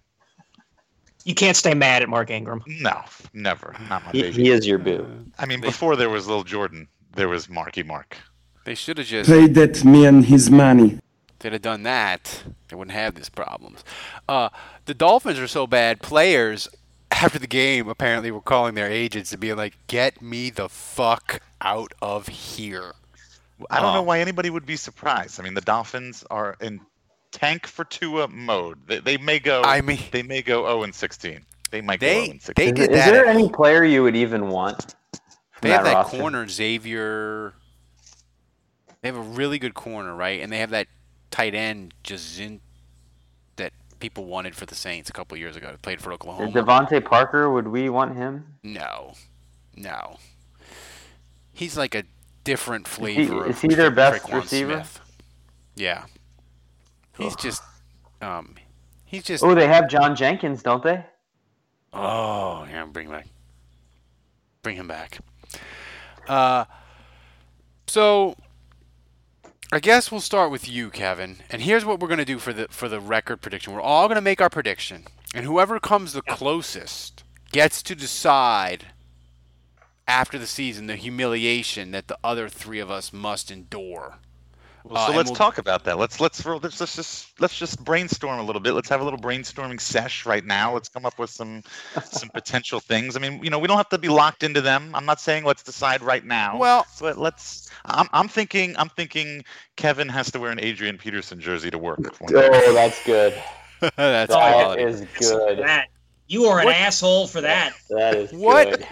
[1.25, 2.63] You can't stay mad at Mark Ingram.
[2.65, 3.02] No,
[3.34, 3.75] never.
[3.89, 4.43] Not my He, baby.
[4.43, 5.06] he is your boo.
[5.38, 8.17] I mean, before there was little Jordan, there was Marky Mark.
[8.69, 9.27] They should have just.
[9.27, 10.99] Pay that man his money.
[11.39, 13.84] They'd have done that, they wouldn't have these problems.
[14.27, 14.49] Uh,
[14.86, 16.03] the Dolphins are so bad.
[16.03, 16.67] Players
[17.10, 21.41] after the game apparently were calling their agents and being like, "Get me the fuck
[21.62, 22.93] out of here."
[23.71, 24.03] I don't know Oh.
[24.03, 25.39] why anybody would be surprised.
[25.39, 26.79] I mean, the Dolphins are in
[27.32, 28.77] tank for Tua mode.
[28.86, 29.63] They, they may go.
[29.63, 31.39] I mean, they may go 0 and 16.
[31.71, 32.75] They might go They- 0 and 16.
[32.75, 34.93] they Is, did is that there at- any player you would even want?
[35.53, 36.19] From they have that roster?
[36.19, 37.55] corner Xavier.
[39.01, 40.41] They have a really good corner, right?
[40.41, 40.88] And they have that
[41.31, 42.59] tight end Jazin
[43.55, 45.75] that people wanted for the Saints a couple years ago.
[45.81, 46.51] Played for Oklahoma.
[46.51, 48.45] DeVante Parker, would we want him?
[48.63, 49.13] No,
[49.75, 50.17] no.
[51.53, 52.03] He's like a
[52.43, 53.47] different flavor.
[53.47, 54.73] is of he their best Tre'Quan receiver?
[54.73, 54.99] Smith.
[55.75, 56.05] Yeah.
[57.17, 57.62] He's just,
[58.21, 58.55] um,
[59.05, 59.43] he's just.
[59.43, 61.03] Oh, they have John Jenkins, don't they?
[61.91, 63.27] Oh, yeah, bring back,
[64.62, 65.19] bring him back.
[66.27, 66.65] Uh,
[67.88, 68.35] so
[69.71, 71.38] I guess we'll start with you, Kevin.
[71.51, 73.71] And here's what we're gonna do for the for the record prediction.
[73.71, 75.05] We're all gonna make our prediction,
[75.36, 78.88] and whoever comes the closest gets to decide
[80.08, 84.17] after the season the humiliation that the other three of us must endure.
[84.89, 85.97] Well, Uh, so and let's we'll- talk about that.
[85.99, 88.73] Let's let's let's let's just let's just brainstorm a little bit.
[88.73, 90.73] Let's have a little brainstorming sesh right now.
[90.73, 91.62] Let's come up with some
[92.04, 93.15] some potential things.
[93.15, 94.91] I mean, you know, we don't have to be locked into them.
[94.95, 96.58] I'm not saying let's decide right now.
[96.58, 97.69] Well, but let's.
[97.86, 99.43] I'm I'm thinking I'm thinking
[99.75, 101.99] Kevin has to wear an Adrian Peterson jersey to work.
[102.19, 102.49] one day.
[102.52, 103.34] Oh, that's good.
[103.95, 104.84] that's That quality.
[104.84, 105.60] is good.
[105.60, 105.88] That
[106.30, 107.74] you are an What- asshole for that.
[107.89, 108.70] That is What?
[108.80, 108.88] good.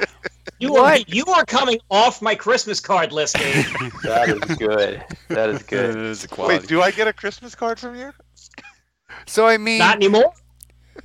[0.59, 1.07] You are What?
[1.13, 3.71] you are coming off my Christmas card list, Dave.
[4.03, 5.03] That is good.
[5.29, 5.95] That is good.
[5.95, 6.59] is a quality.
[6.59, 8.11] Wait, do I get a Christmas card from you?
[9.27, 10.33] so I mean, Not anymore.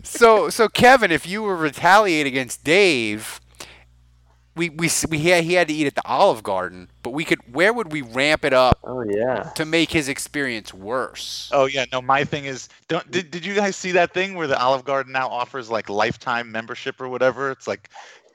[0.03, 3.41] so so Kevin, if you were retaliate against Dave,
[4.55, 7.41] we we we had, he had to eat at the Olive Garden, but we could.
[7.55, 9.45] Where would we ramp it up Oh yeah.
[9.55, 11.49] to make his experience worse?
[11.53, 12.03] Oh yeah, no.
[12.03, 15.13] My thing is, don't did, did you guys see that thing where the Olive Garden
[15.13, 17.51] now offers like lifetime membership or whatever?
[17.51, 17.89] It's like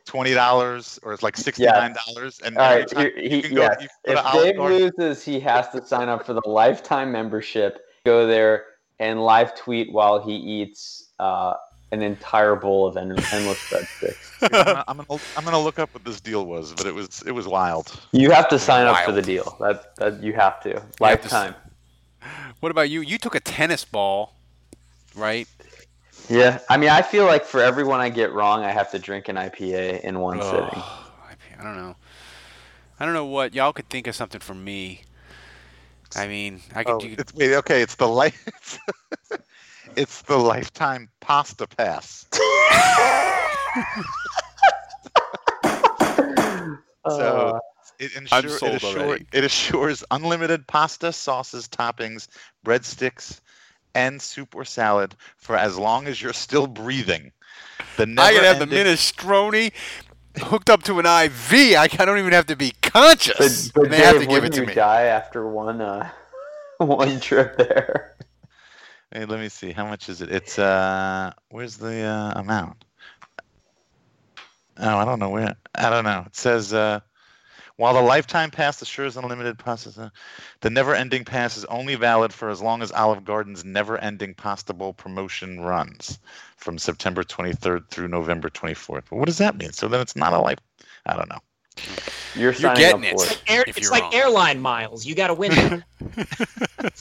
[0.05, 2.39] twenty dollars or it's like sixty nine dollars.
[2.43, 2.89] And All every right.
[2.89, 3.77] time He, he, go, yes.
[3.81, 4.91] you can go If Olive Dave Garden.
[4.97, 7.79] loses, he has to sign up for the lifetime membership.
[8.05, 8.65] Go there
[8.99, 11.53] and live tweet while he eats uh,
[11.91, 14.31] an entire bowl of en- endless breadsticks.
[14.41, 17.23] I'm, gonna, I'm gonna I'm gonna look up what this deal was, but it was
[17.25, 17.99] it was wild.
[18.11, 19.55] You have to sign up for the deal.
[19.59, 21.55] That that you have to have to lifetime.
[22.59, 23.01] What about you?
[23.01, 24.33] You took a tennis ball,
[25.15, 25.47] right?
[26.29, 29.29] Yeah, I mean, I feel like for everyone I get wrong, I have to drink
[29.29, 30.69] an IPA in one sitting.
[30.73, 31.95] Oh, I I don't know.
[32.99, 35.03] I don't know what y'all could think of something for me.
[36.15, 37.15] I mean, I could Oh, do.
[37.17, 38.79] it's, wait, okay, it's the life.
[39.97, 42.25] it's the lifetime pasta pass.
[47.09, 47.59] So Uh,
[47.99, 52.27] it, I'm ensure, sold it, assure, it assures unlimited pasta, sauces, toppings,
[52.65, 53.39] breadsticks,
[53.95, 57.31] and soup or salad for as long as you're still breathing.
[57.95, 59.71] The I could have the never-ending- minestrone
[60.37, 61.53] hooked up to an IV.
[61.53, 63.69] I, I don't even have to be conscious.
[63.69, 64.73] but, but and they have to give it wouldn't to you me.
[64.73, 66.09] die after one uh,
[66.79, 68.16] one trip there?
[69.11, 69.71] Hey, let me see.
[69.71, 70.29] How much is it?
[70.31, 72.83] It's uh, where's the uh, amount?
[74.79, 75.55] Oh, I don't know where.
[75.75, 76.23] I don't know.
[76.25, 76.99] It says uh,
[77.77, 80.11] while the lifetime pass assures unlimited pasta,
[80.61, 84.93] the never-ending pass is only valid for as long as Olive Garden's never-ending pasta bowl
[84.93, 86.19] promotion runs,
[86.57, 89.03] from September 23rd through November 24th.
[89.09, 89.71] But what does that mean?
[89.71, 90.59] So then it's not a life.
[91.05, 91.39] I don't know.
[92.35, 93.19] You're You're signing getting up it.
[93.19, 93.41] for it.
[93.47, 95.05] Air, it's like airline miles.
[95.05, 95.51] You got to win.
[95.53, 95.83] it.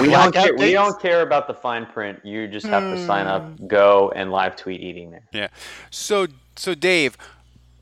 [0.00, 2.20] We don't, care, we don't care about the fine print.
[2.24, 3.66] You just have to sign up, Hmm.
[3.66, 5.22] go, and live tweet eating there.
[5.32, 5.48] Yeah.
[5.90, 7.16] So, so Dave,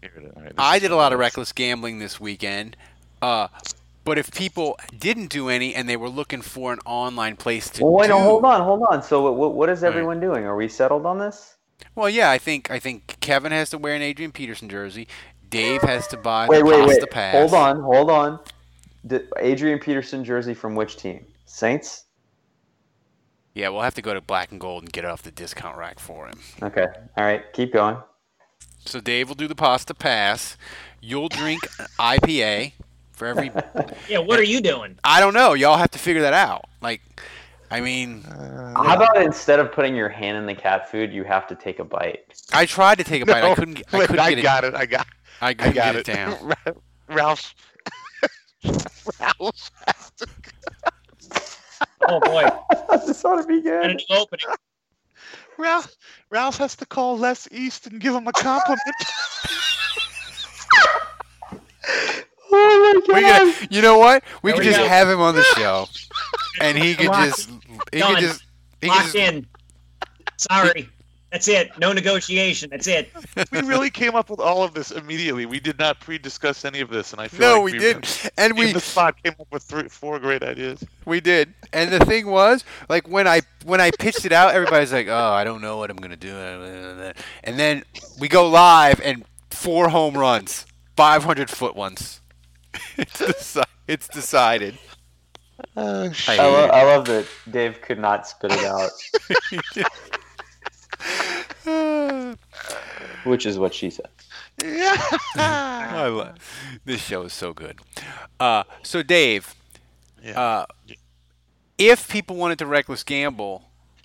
[0.01, 0.33] Here it is.
[0.37, 1.31] All right, this I did a lot of what it is.
[1.33, 2.77] reckless gambling this weekend.
[3.23, 3.49] Uh,
[4.05, 7.85] but if people didn't do any and they were looking for an online place to
[7.85, 9.03] Well, wait, do, no, hold on, hold on.
[9.03, 9.88] So, what, what is Right.
[9.88, 10.45] everyone doing?
[10.45, 11.55] Are we settled on this?
[11.95, 15.07] Well, yeah, I think I think Kevin has to wear an Adrian Peterson jersey.
[15.50, 17.11] Dave has to buy Wait, the wait, pasta wait.
[17.11, 17.35] pass.
[17.35, 18.40] Hold on, hold on.
[19.04, 21.24] The Adrian Peterson jersey from which team?
[21.44, 22.04] Saints.
[23.54, 25.76] Yeah, we'll have to go to Black and Gold and get it off the discount
[25.78, 26.40] rack for him.
[26.62, 26.87] Okay.
[27.16, 27.44] All right.
[27.52, 27.98] Keep going.
[28.85, 30.57] So Dave will do the pasta pass.
[31.00, 31.62] You'll drink
[31.98, 32.72] IPA
[33.12, 33.52] for every.
[34.09, 34.98] yeah, what are you doing?
[35.04, 35.54] I don't know.
[35.54, 36.64] Y'all have to figure that out.
[36.83, 37.00] Like,
[37.70, 41.46] I mean, How about instead of putting your hand in the cat food, you have
[41.48, 42.42] to take a bite?
[42.52, 43.44] I tried to take a bite.
[43.44, 43.83] I couldn't.
[43.92, 44.74] I couldn't I get got it.
[44.74, 45.07] I got.
[45.40, 46.14] I I got get it, it.
[46.14, 46.38] down.
[46.66, 46.73] Ra-
[47.09, 47.55] Ralph.
[49.20, 49.70] Ralph.
[49.87, 50.27] has to-
[52.07, 52.44] Oh boy,
[53.07, 54.03] this ought to be got a good.
[54.11, 54.47] new opening.
[55.57, 55.94] Ralph.
[56.31, 58.81] Ralph has to call Les East and give him a compliment.
[62.57, 64.23] Oh We could, you know what?
[64.42, 64.88] We There could we just go.
[64.88, 65.87] have him on the show,
[66.61, 67.51] and he could Lock- just.
[67.92, 68.14] He done.
[68.14, 68.44] could just.
[68.81, 69.47] He could just in.
[70.37, 70.88] Sorry,
[71.35, 71.77] that's it.
[71.79, 72.70] No negotiation.
[72.70, 73.11] That's it.
[73.51, 75.47] we really came up with all of this immediately.
[75.47, 78.31] We did not pre-discuss any of this, and I feel no, like we didn't.
[78.38, 80.85] And We we the spot came up with three, four great ideas.
[81.05, 81.53] we did.
[81.73, 85.33] And the thing was, like when I when I pitched it out, everybody's like, "Oh,
[85.33, 86.35] I don't know what I'm gonna do."
[87.42, 87.83] And then
[88.20, 90.66] we go live, and four home runs,
[90.97, 92.20] 500 foot ones.
[92.97, 94.79] It's deci- it's decided.
[95.77, 96.70] Uh, I I, lo- it.
[96.70, 98.90] I love that Dave could not spit it out,
[103.25, 104.09] which is what she said.
[104.62, 104.97] yeah.
[105.37, 107.81] I love this show is so good.
[108.38, 109.55] Uh, so Dave,
[110.23, 110.40] Yeah.
[110.40, 110.67] uh,
[111.79, 113.62] if people wanted to reckless gamble,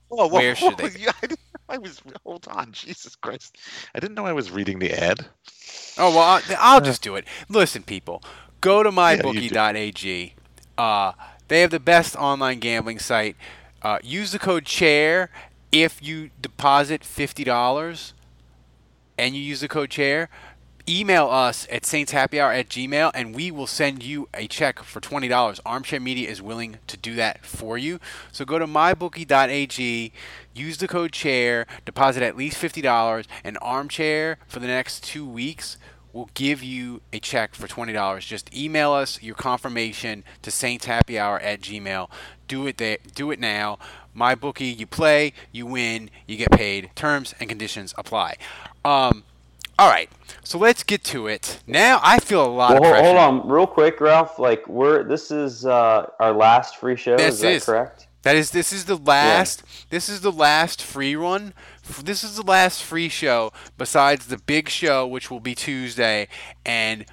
[0.07, 1.05] Whoa, whoa, where should whoa, they
[1.69, 2.01] I, I was.
[2.25, 3.57] Hold on, Jesus Christ!
[3.93, 5.27] I didn't know I was reading the ad.
[5.99, 7.25] oh well, I- I'll just do it.
[7.47, 8.23] Listen, people,
[8.59, 10.33] go to you mybookie.ag.
[10.79, 11.11] Uh,
[11.47, 13.35] they have the best online gambling site.
[13.83, 15.29] Uh, use the code chair
[15.71, 18.13] if you deposit fifty dollars,
[19.17, 20.29] and you use the code chair.
[20.87, 25.27] Email us at saintshappyhour at gmail, and we will send you a check for twenty
[25.27, 25.59] dollars.
[25.63, 27.99] Armchair Media is willing to do that for you.
[28.31, 30.11] So go to mybookie.ag,
[30.55, 35.27] use the code chair, deposit at least fifty dollars, and Armchair for the next two
[35.27, 35.77] weeks
[36.11, 38.25] will give you a check for twenty dollars.
[38.25, 42.09] Just email us your confirmation to saintshappyhour at gmail.
[42.47, 42.97] Do it there.
[43.13, 43.77] Do it now.
[44.13, 44.65] My bookie.
[44.65, 46.91] You play, you win, you get paid.
[46.95, 48.35] Terms and conditions apply.
[48.83, 49.23] Um,
[49.77, 50.09] All right.
[50.43, 51.59] So let's get to it.
[51.67, 53.05] Now I feel a lot Well, of hold, pressure.
[53.05, 54.39] hold on, real quick, Ralph.
[54.39, 57.17] Like we're this is uh, our last free show.
[57.17, 57.65] This is that is.
[57.65, 58.07] correct?
[58.23, 59.63] That is, this is the last.
[59.91, 61.53] This is the last free one.
[62.03, 66.27] This is the last free show besides the big show, which will be Tuesday,
[66.65, 67.05] and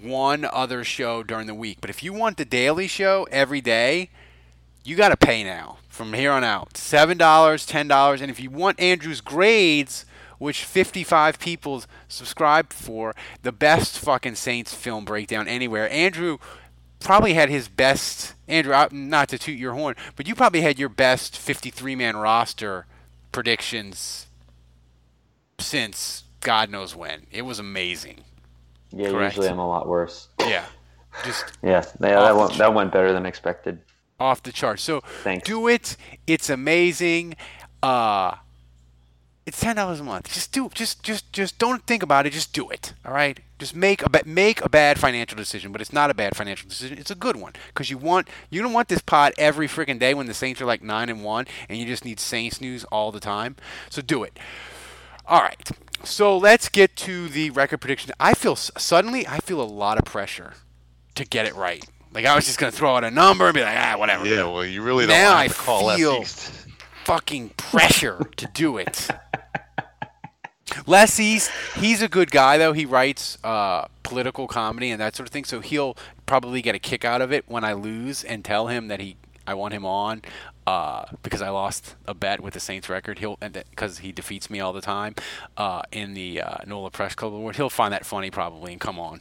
[0.00, 1.78] one other show during the week.
[1.82, 4.08] But if you want the daily show every day,
[4.84, 6.76] you got to pay now from here on out.
[6.76, 10.04] Seven dollars, ten dollars, and if you want Andrew's grades,
[10.38, 15.88] which 55 people subscribed for, the best fucking Saints film breakdown anywhere.
[15.90, 16.38] Andrew
[16.98, 18.34] probably had his best.
[18.48, 22.86] Andrew, not to toot your horn, but you probably had your best 53 man roster
[23.30, 24.26] predictions
[25.58, 27.26] since God knows when.
[27.30, 28.24] It was amazing.
[28.90, 29.36] Yeah, Correct.
[29.36, 30.28] usually I'm a lot worse.
[30.40, 30.64] Yeah,
[31.24, 33.78] just Yeah, yeah that went that went better than expected.
[34.18, 34.82] Off the charts.
[34.82, 35.46] So Thanks.
[35.46, 35.96] do it.
[36.26, 37.36] It's amazing.
[37.82, 38.36] Uh,
[39.46, 40.32] it's ten dollars a month.
[40.32, 40.70] Just do.
[40.72, 42.32] Just just just don't think about it.
[42.32, 42.94] Just do it.
[43.04, 43.38] All right.
[43.58, 46.68] Just make a ba- make a bad financial decision, but it's not a bad financial
[46.68, 46.98] decision.
[46.98, 50.14] It's a good one because you want you don't want this pod every freaking day
[50.14, 53.12] when the Saints are like nine and one and you just need Saints news all
[53.12, 53.56] the time.
[53.90, 54.38] So do it.
[55.26, 55.70] All right.
[56.04, 58.12] So let's get to the record prediction.
[58.18, 60.54] I feel suddenly I feel a lot of pressure
[61.14, 61.84] to get it right.
[62.14, 64.26] Like I was just gonna throw out a number and be like, ah, whatever.
[64.26, 66.52] Yeah, well, you really don't Now want I to call Les feel East.
[67.04, 69.08] fucking pressure to do it.
[70.86, 72.72] Les East, he's a good guy though.
[72.72, 75.96] He writes uh, political comedy and that sort of thing, so he'll
[76.26, 79.16] probably get a kick out of it when I lose and tell him that he
[79.46, 80.22] I want him on
[80.66, 83.18] uh, because I lost a bet with the Saints record.
[83.18, 83.36] He'll
[83.70, 85.14] because he defeats me all the time
[85.56, 87.56] uh, in the uh, NOLA Press Club Award.
[87.56, 89.20] He'll find that funny probably and come on.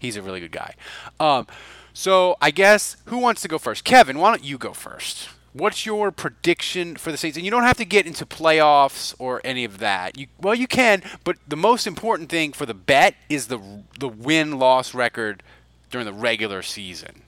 [0.00, 0.74] He's a really good guy.
[1.20, 1.46] Um,
[1.92, 3.84] so I guess who wants to go first?
[3.84, 5.28] Kevin, why don't you go first?
[5.52, 7.36] What's your prediction for the Saints?
[7.36, 10.16] And you don't have to get into playoffs or any of that.
[10.16, 13.60] You well, you can, but the most important thing for the bet is the
[13.98, 15.42] the win loss record
[15.90, 17.22] during the regular season.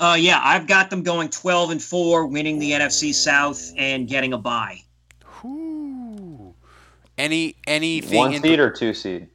[0.00, 4.32] Uh, yeah, I've got them going 12 and 4, winning the NFC South and getting
[4.32, 4.80] a bye.
[5.42, 6.54] Whoo.
[7.18, 9.28] Any anything One in seed or two seed?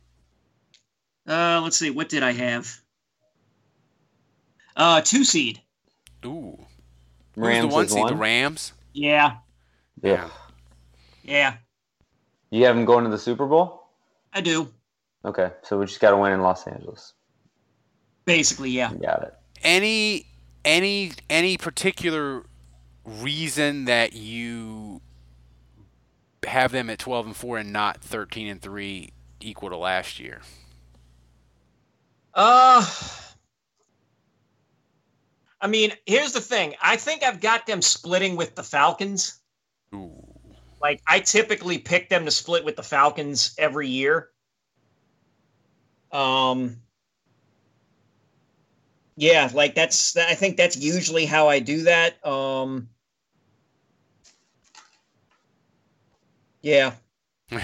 [1.27, 2.81] Uh, let's see, what did I have?
[4.77, 5.59] Uh, two seed.
[6.25, 6.57] Ooh.
[7.35, 8.01] Rams Who's the one is seed?
[8.03, 8.13] one.
[8.13, 8.73] The Rams.
[8.93, 9.37] Yeah,
[10.01, 10.29] Yeah.
[11.23, 11.57] yeah,
[12.49, 13.89] You have them going to the Super Bowl?
[14.33, 14.71] I do.
[15.25, 17.13] Okay, so we just got to win in Los Angeles.
[18.25, 18.93] Basically, yeah.
[18.93, 19.33] Got it.
[19.63, 20.25] Any
[20.65, 22.45] any any particular
[23.05, 25.01] reason that you
[26.45, 29.11] have them at 12 and 4 and not 13 and 3
[29.41, 30.41] equal to last year?
[32.33, 32.85] Uh,
[35.59, 36.75] I mean, here's the thing.
[36.81, 39.39] I think I've got them splitting with the Falcons.
[39.93, 40.23] Ooh.
[40.81, 44.29] Like, I typically pick them to split with the Falcons every year.
[46.11, 46.77] Um,
[49.15, 50.15] yeah, like that's.
[50.15, 52.25] I think that's usually how I do that.
[52.25, 52.89] Um,
[56.61, 56.93] yeah.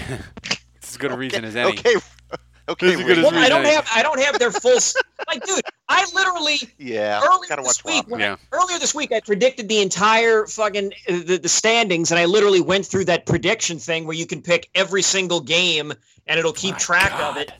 [0.76, 1.70] It's as good a reason as any.
[1.70, 1.94] Okay,
[2.68, 2.86] okay.
[2.86, 3.32] This is good as Wade.
[3.32, 3.88] Well, I don't have.
[3.94, 4.78] I don't have their full.
[5.28, 8.08] like, dude, I literally Yeah, earlier gotta this watch week, Wap.
[8.08, 8.36] when- Yeah.
[8.52, 12.60] earlier this week, I predicted the entire fucking uh, the, the standings, and I literally
[12.62, 15.92] went through that prediction thing where you can pick every single game,
[16.26, 17.52] and it'll keep My track of it.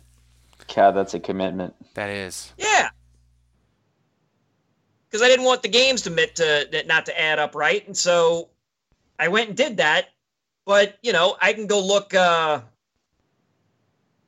[0.69, 1.75] Cat, that's a commitment.
[1.95, 2.53] That is.
[2.57, 2.89] Yeah,
[5.09, 7.97] because I didn't want the games to mit to not to add up right, and
[7.97, 8.49] so
[9.19, 10.09] I went and did that.
[10.65, 12.63] But you know, I can go look uh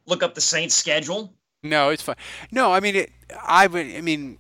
[0.05, 1.33] look up the Saints schedule.
[1.69, 2.17] No, it's fine.
[2.51, 3.87] No, I mean, it, I would.
[3.87, 4.39] I mean,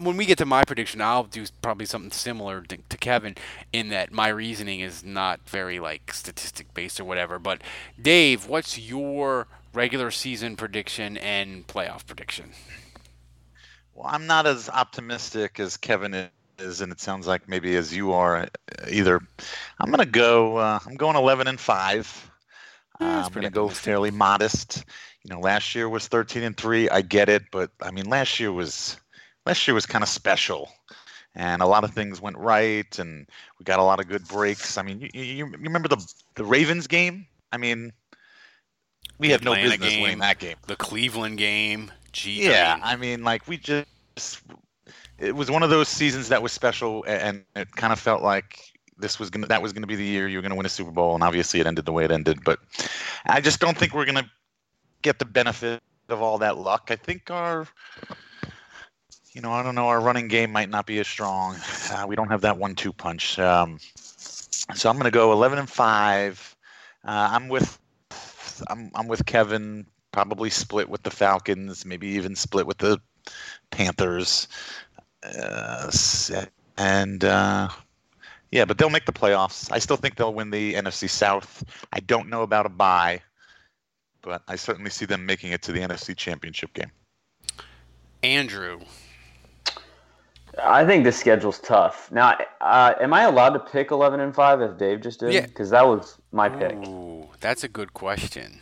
[0.00, 3.36] when we get to my prediction, I'll do probably something similar to, to Kevin
[3.72, 7.38] in that my reasoning is not very like statistic based or whatever.
[7.38, 7.62] But
[8.00, 12.52] Dave, what's your regular season prediction and playoff prediction?
[13.94, 18.12] Well, I'm not as optimistic as Kevin is, and it sounds like maybe as you
[18.12, 18.46] are uh,
[18.90, 19.20] either.
[19.78, 20.56] I'm gonna go.
[20.56, 22.30] Uh, I'm going 11 and five.
[23.00, 24.84] Uh, I'm gonna go fairly modest.
[25.24, 26.88] You know, last year was 13 and three.
[26.90, 28.96] I get it, but I mean, last year was
[29.46, 30.70] last year was kind of special,
[31.34, 33.26] and a lot of things went right, and
[33.58, 34.76] we got a lot of good breaks.
[34.76, 37.26] I mean, you, you, you remember the the Ravens game?
[37.52, 37.92] I mean,
[39.18, 40.02] we had no business game.
[40.02, 40.56] winning that game.
[40.66, 41.90] The Cleveland game.
[42.12, 43.86] Gee, Yeah, I mean, like we just
[45.18, 48.60] it was one of those seasons that was special, and it kind of felt like
[48.98, 50.90] this was gonna that was gonna be the year you were gonna win a Super
[50.90, 52.44] Bowl, and obviously it ended the way it ended.
[52.44, 52.58] But
[53.26, 54.30] I just don't think we're gonna
[55.04, 56.88] get the benefit of all that luck.
[56.90, 57.68] I think our
[59.32, 61.56] you know, I don't know, our running game might not be as strong.
[61.90, 63.36] Uh, we don't have that one-two punch.
[63.40, 66.56] Um, so I'm going to go 11 and five.
[67.04, 67.78] Uh, I'm with
[68.68, 69.86] I'm I'm with Kevin.
[70.12, 73.00] Probably split with the Falcons, maybe even split with the
[73.72, 74.46] Panthers,
[75.24, 75.90] uh,
[76.78, 77.68] and uh,
[78.52, 79.72] yeah, but they'll make the playoffs.
[79.72, 81.64] I still think they'll win the NFC South.
[81.92, 83.20] I don't know about a bye,
[84.24, 86.90] but I certainly see them making it to the NFC Championship game.
[88.22, 88.80] Andrew.
[90.62, 92.10] I think the schedule's tough.
[92.12, 95.32] Now, uh, am I allowed to pick 11 and 5 if Dave just did?
[95.32, 95.40] Yeah.
[95.46, 96.72] Because that was my pick.
[96.86, 98.60] Ooh, that's a good question.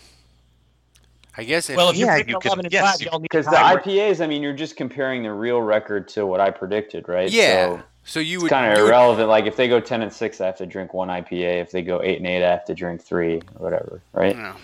[1.36, 3.06] I guess if Well, if you're Yeah, picking you can- 11 and yes, 5, you-
[3.10, 6.40] y'all need Because the IPAs, I mean, you're just comparing the real record to what
[6.40, 7.30] I predicted, right?
[7.30, 7.66] yeah.
[7.68, 9.28] So So, you it's would kind of you would- irrelevant.
[9.28, 11.60] Like if they go 10 and 6, I have to drink one IPA.
[11.60, 14.34] If they go 8 and 8, I have to drink three or whatever, right?
[14.34, 14.54] Yeah.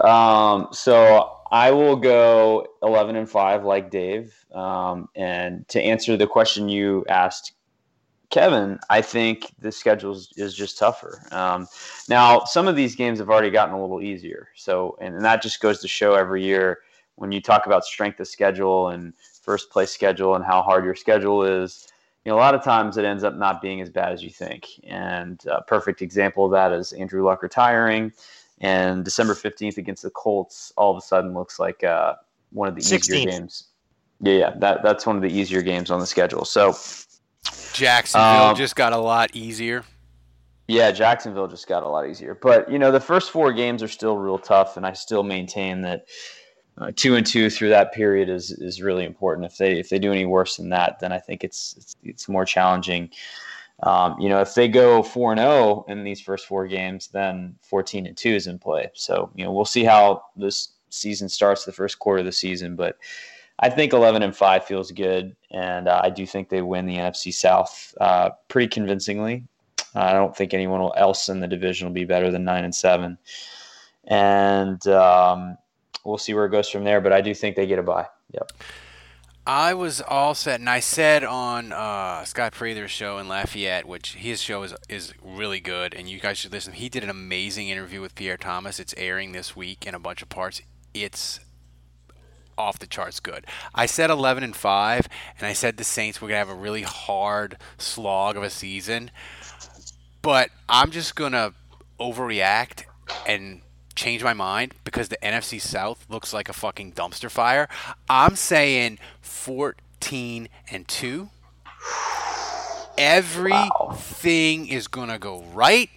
[0.00, 4.34] Um, so I will go 11 and 5 like Dave.
[4.52, 7.52] Um, and to answer the question you asked,
[8.30, 11.22] Kevin, I think the schedule is, just tougher.
[11.30, 11.68] Um,
[12.08, 14.48] now, some of these games have already gotten a little easier.
[14.56, 16.80] So, and, and that just goes to show every year
[17.14, 20.96] when you talk about strength of schedule and first place schedule and how hard your
[20.96, 21.86] schedule is.
[22.24, 24.30] You know, a lot of times it ends up not being as bad as you
[24.30, 24.66] think.
[24.84, 28.12] And a perfect example of that is Andrew Luck retiring
[28.60, 32.14] and December 15th against the Colts all of a sudden looks like uh,
[32.52, 33.64] one of the easier games.
[34.20, 36.44] Yeah, yeah, that, that's one of the easier games on the schedule.
[36.44, 36.74] So,
[37.74, 39.84] Jacksonville Um, just got a lot easier.
[40.68, 42.34] yeah, Jacksonville just got a lot easier.
[42.34, 45.82] But, you know, the first four games are still real tough, and I still maintain
[45.82, 46.06] that
[46.78, 49.46] uh, two and two through that period is, is really important.
[49.46, 52.28] If they if they do any worse than that, then I think it's it's, it's
[52.28, 53.10] more challenging.
[53.82, 57.56] Um, you know, if they go four and zero in these first four games, then
[57.60, 58.90] fourteen and two is in play.
[58.94, 62.74] So you know, we'll see how this season starts, the first quarter of the season.
[62.74, 62.96] But
[63.58, 66.96] I think eleven and five feels good, and uh, I do think they win the
[66.96, 69.44] NFC South uh, pretty convincingly.
[69.94, 73.18] I don't think anyone else in the division will be better than nine and seven,
[74.04, 75.58] and um,
[76.04, 77.02] we'll see where it goes from there.
[77.02, 78.06] But I do think they get a bye.
[78.32, 78.52] Yep.
[79.46, 84.14] I was all set, and I said on uh, Scott Prather's show in Lafayette, which
[84.14, 86.72] his show is is really good, and you guys should listen.
[86.72, 88.80] He did an amazing interview with Pierre Thomas.
[88.80, 90.62] It's airing this week in a bunch of parts.
[90.94, 91.38] It's
[92.58, 93.46] off the charts good.
[93.74, 96.58] I said 11 and 5 and I said the Saints were going to have a
[96.58, 99.10] really hard slog of a season.
[100.22, 101.52] But I'm just going to
[102.00, 102.84] overreact
[103.26, 103.60] and
[103.96, 107.68] change my mind because the NFC South looks like a fucking dumpster fire.
[108.08, 111.28] I'm saying 14 and 2.
[112.98, 115.90] Everything is going to go right.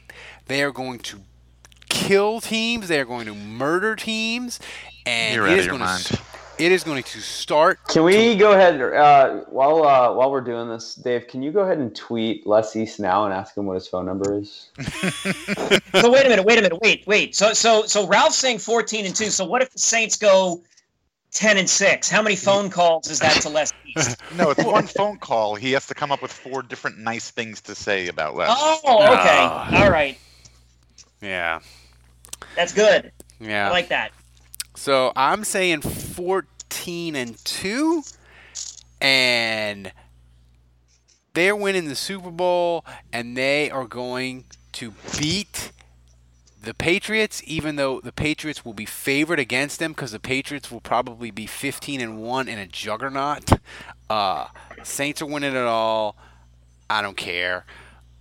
[0.48, 1.22] They are going to
[1.90, 2.88] kill teams.
[2.88, 4.60] They are going to murder teams,
[5.06, 6.04] and You're it out is going mind.
[6.06, 6.19] to
[6.60, 7.80] it is going to start.
[7.88, 11.28] Can we go ahead uh, while uh, while we're doing this, Dave?
[11.28, 14.06] Can you go ahead and tweet Les East now and ask him what his phone
[14.06, 14.70] number is?
[16.00, 17.36] So wait a minute, wait a minute, wait, wait.
[17.36, 19.26] So so so Ralph's saying 14 and 2.
[19.26, 20.62] So what if the Saints go
[21.32, 22.10] 10 and 6?
[22.10, 24.18] How many phone calls is that to Les East?
[24.36, 25.56] No, it's one phone call.
[25.56, 28.48] He has to come up with four different nice things to say about Les.
[28.52, 29.40] Oh, okay.
[29.42, 29.84] Ah.
[29.84, 30.18] All right.
[31.22, 31.60] Yeah,
[32.56, 33.12] That's good.
[33.40, 33.68] yeah.
[33.68, 34.12] I like that.
[34.80, 38.02] So I'm saying 14 and 2
[39.02, 39.92] and
[41.34, 45.74] they're winning the Super Bowl and they are going to beat
[46.64, 50.80] the Patriots even though the Patriots will be favored against them cuz the Patriots will
[50.80, 53.50] probably be 15 and 1 in a juggernaut.
[54.10, 54.48] Uh
[54.84, 56.16] Saints are winning it all.
[56.90, 57.66] I don't care.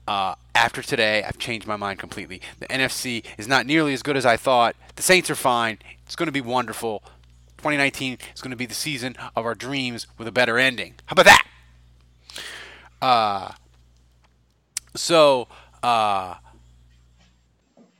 [0.08, 2.40] Uh, after today, I've changed my mind completely.
[2.60, 4.74] The NFC is not nearly as good as I thought.
[4.96, 5.78] The Saints are fine.
[6.06, 7.02] It's going to be wonderful.
[7.58, 10.94] 2019 is going to be the season of our dreams with a better ending.
[11.04, 11.46] How about that?
[13.02, 13.52] Uh,
[14.96, 15.46] so,
[15.82, 16.36] uh,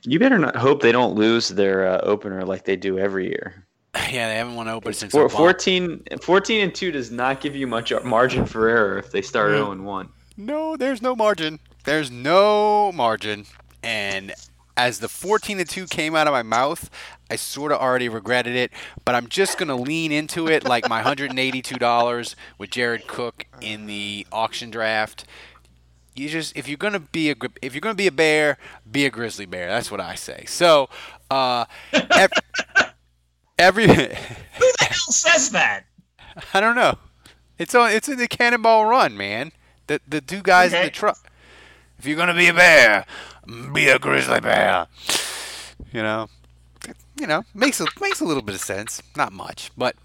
[0.01, 3.67] You better not hope they don't lose their uh, opener like they do every year.
[3.95, 5.37] yeah, they haven't won open since Four, Obama.
[5.37, 9.51] 14, 14 and two does not give you much margin for error if they start
[9.51, 10.09] zero and one.
[10.37, 11.59] No, there's no margin.
[11.89, 13.47] There's no margin.
[13.81, 14.31] And
[14.77, 16.87] as the 14 to 2 came out of my mouth,
[17.31, 18.71] I sort of already regretted it,
[19.05, 23.87] but I'm just going to lean into it like my $182 with Jared Cook in
[23.87, 25.25] the auction draft.
[26.13, 28.59] You just if you're going to be a if you're going to be a bear,
[28.91, 29.67] be a grizzly bear.
[29.67, 30.43] That's what I say.
[30.45, 30.89] So,
[31.31, 32.29] uh ev-
[33.57, 35.85] every Who the hell says that?
[36.53, 36.99] I don't know.
[37.57, 37.89] It's on.
[37.93, 39.53] It's in the Cannonball Run, man.
[39.87, 41.17] The the two guys in the truck.
[41.99, 43.05] If you're gonna be a bear,
[43.73, 44.87] be a grizzly bear.
[45.91, 46.27] You know,
[47.19, 49.01] you know makes a makes a little bit of sense.
[49.15, 49.95] Not much, but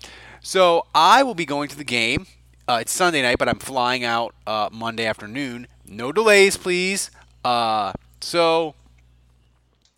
[0.41, 2.27] so I will be going to the game.
[2.67, 5.67] Uh, it's Sunday night, but I'm flying out uh, Monday afternoon.
[5.87, 7.11] No delays, please.
[7.45, 8.75] Uh, so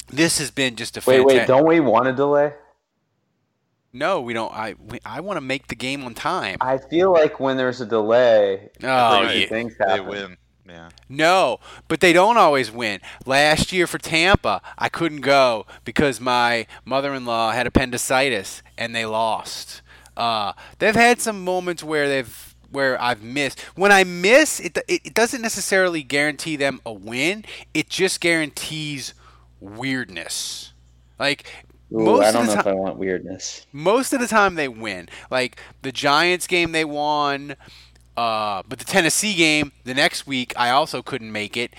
[0.08, 1.38] this has been just a Wait, fantastic.
[1.38, 2.52] wait, don't we want a delay?
[3.92, 4.52] No, we don't.
[4.52, 6.58] I we, I want to make the game on time.
[6.60, 9.46] I feel like when there's a delay, Oh, crazy yeah.
[9.48, 10.36] things They win.
[10.68, 10.90] Yeah.
[11.08, 11.58] No,
[11.88, 13.00] but they don't always win.
[13.24, 19.82] Last year for Tampa, I couldn't go because my mother-in-law had appendicitis and they lost.
[20.16, 23.60] Uh, they've had some moments where they've where I've missed.
[23.76, 27.44] When I miss, it it, it doesn't necessarily guarantee them a win.
[27.74, 29.14] It just guarantees
[29.60, 30.72] weirdness.
[31.18, 31.46] Like
[31.92, 33.66] Ooh, most I of don't the know if time, I want weirdness.
[33.72, 35.08] most of the time they win.
[35.30, 37.56] Like the Giants game, they won.
[38.16, 41.74] Uh, but the Tennessee game, the next week, I also couldn't make it.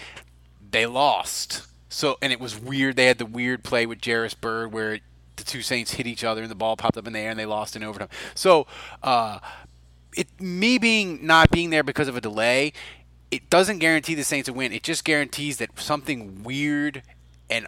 [0.70, 1.66] They lost.
[1.90, 2.96] So and it was weird.
[2.96, 5.00] They had the weird play with Jairus Byrd where
[5.36, 7.40] the two Saints hit each other and the ball popped up in the air and
[7.40, 8.10] they lost in overtime.
[8.36, 8.68] So
[9.02, 9.40] uh,
[10.16, 12.74] it me being not being there because of a delay,
[13.32, 14.74] it doesn't guarantee the Saints a win.
[14.74, 17.04] It just guarantees that something weird
[17.50, 17.68] and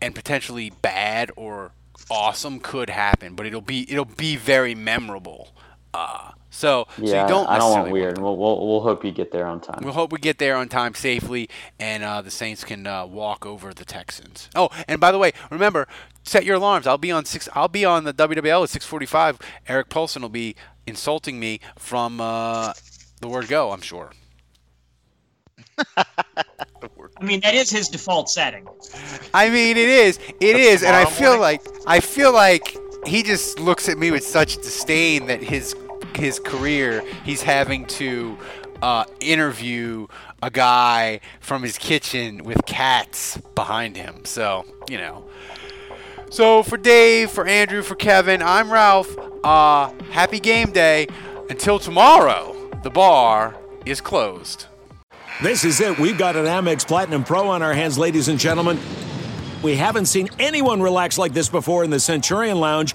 [0.00, 1.72] and potentially bad or
[2.10, 5.48] awesome could happen, but it'll be it'll be very memorable.
[5.96, 8.18] Uh, so, so Yeah, you don't I don't want necessarily weird.
[8.18, 9.80] We'll, we'll we'll hope you get there on time.
[9.82, 13.46] We'll hope we get there on time safely, and uh, the Saints can uh, walk
[13.46, 14.48] over the Texans.
[14.54, 15.88] Oh, and by the way, remember,
[16.22, 16.86] set your alarms.
[16.86, 17.48] I'll be on six.
[17.54, 19.40] I'll be on the WWL at 6:45.
[19.68, 20.54] Eric Paulsen will be
[20.86, 22.72] insulting me from uh,
[23.20, 23.72] the word go.
[23.72, 24.12] I'm sure.
[25.96, 28.66] I mean, that is his default setting.
[29.32, 30.18] I mean, it is.
[30.40, 31.40] It is, and I feel morning?
[31.40, 32.76] like I feel like
[33.06, 35.74] he just looks at me with such disdain that his
[36.14, 38.38] his career he's having to
[38.82, 40.06] uh, interview
[40.42, 44.24] a guy from his kitchen with cats behind him.
[44.24, 45.24] So you know.
[46.30, 49.16] So for Dave, for Andrew, for Kevin, I'm Ralph.
[49.44, 51.06] Uh, happy game day.
[51.48, 53.54] Until tomorrow, the bar
[53.84, 54.66] is closed.
[55.42, 55.98] This is it.
[55.98, 58.78] We've got an Amex Platinum Pro on our hands, ladies and gentlemen.
[59.62, 62.94] We haven't seen anyone relax like this before in the Centurion Lounge.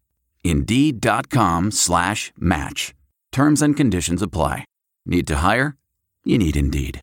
[0.43, 2.93] Indeed.com slash match.
[3.31, 4.65] Terms and conditions apply.
[5.05, 5.75] Need to hire?
[6.23, 7.01] You need Indeed.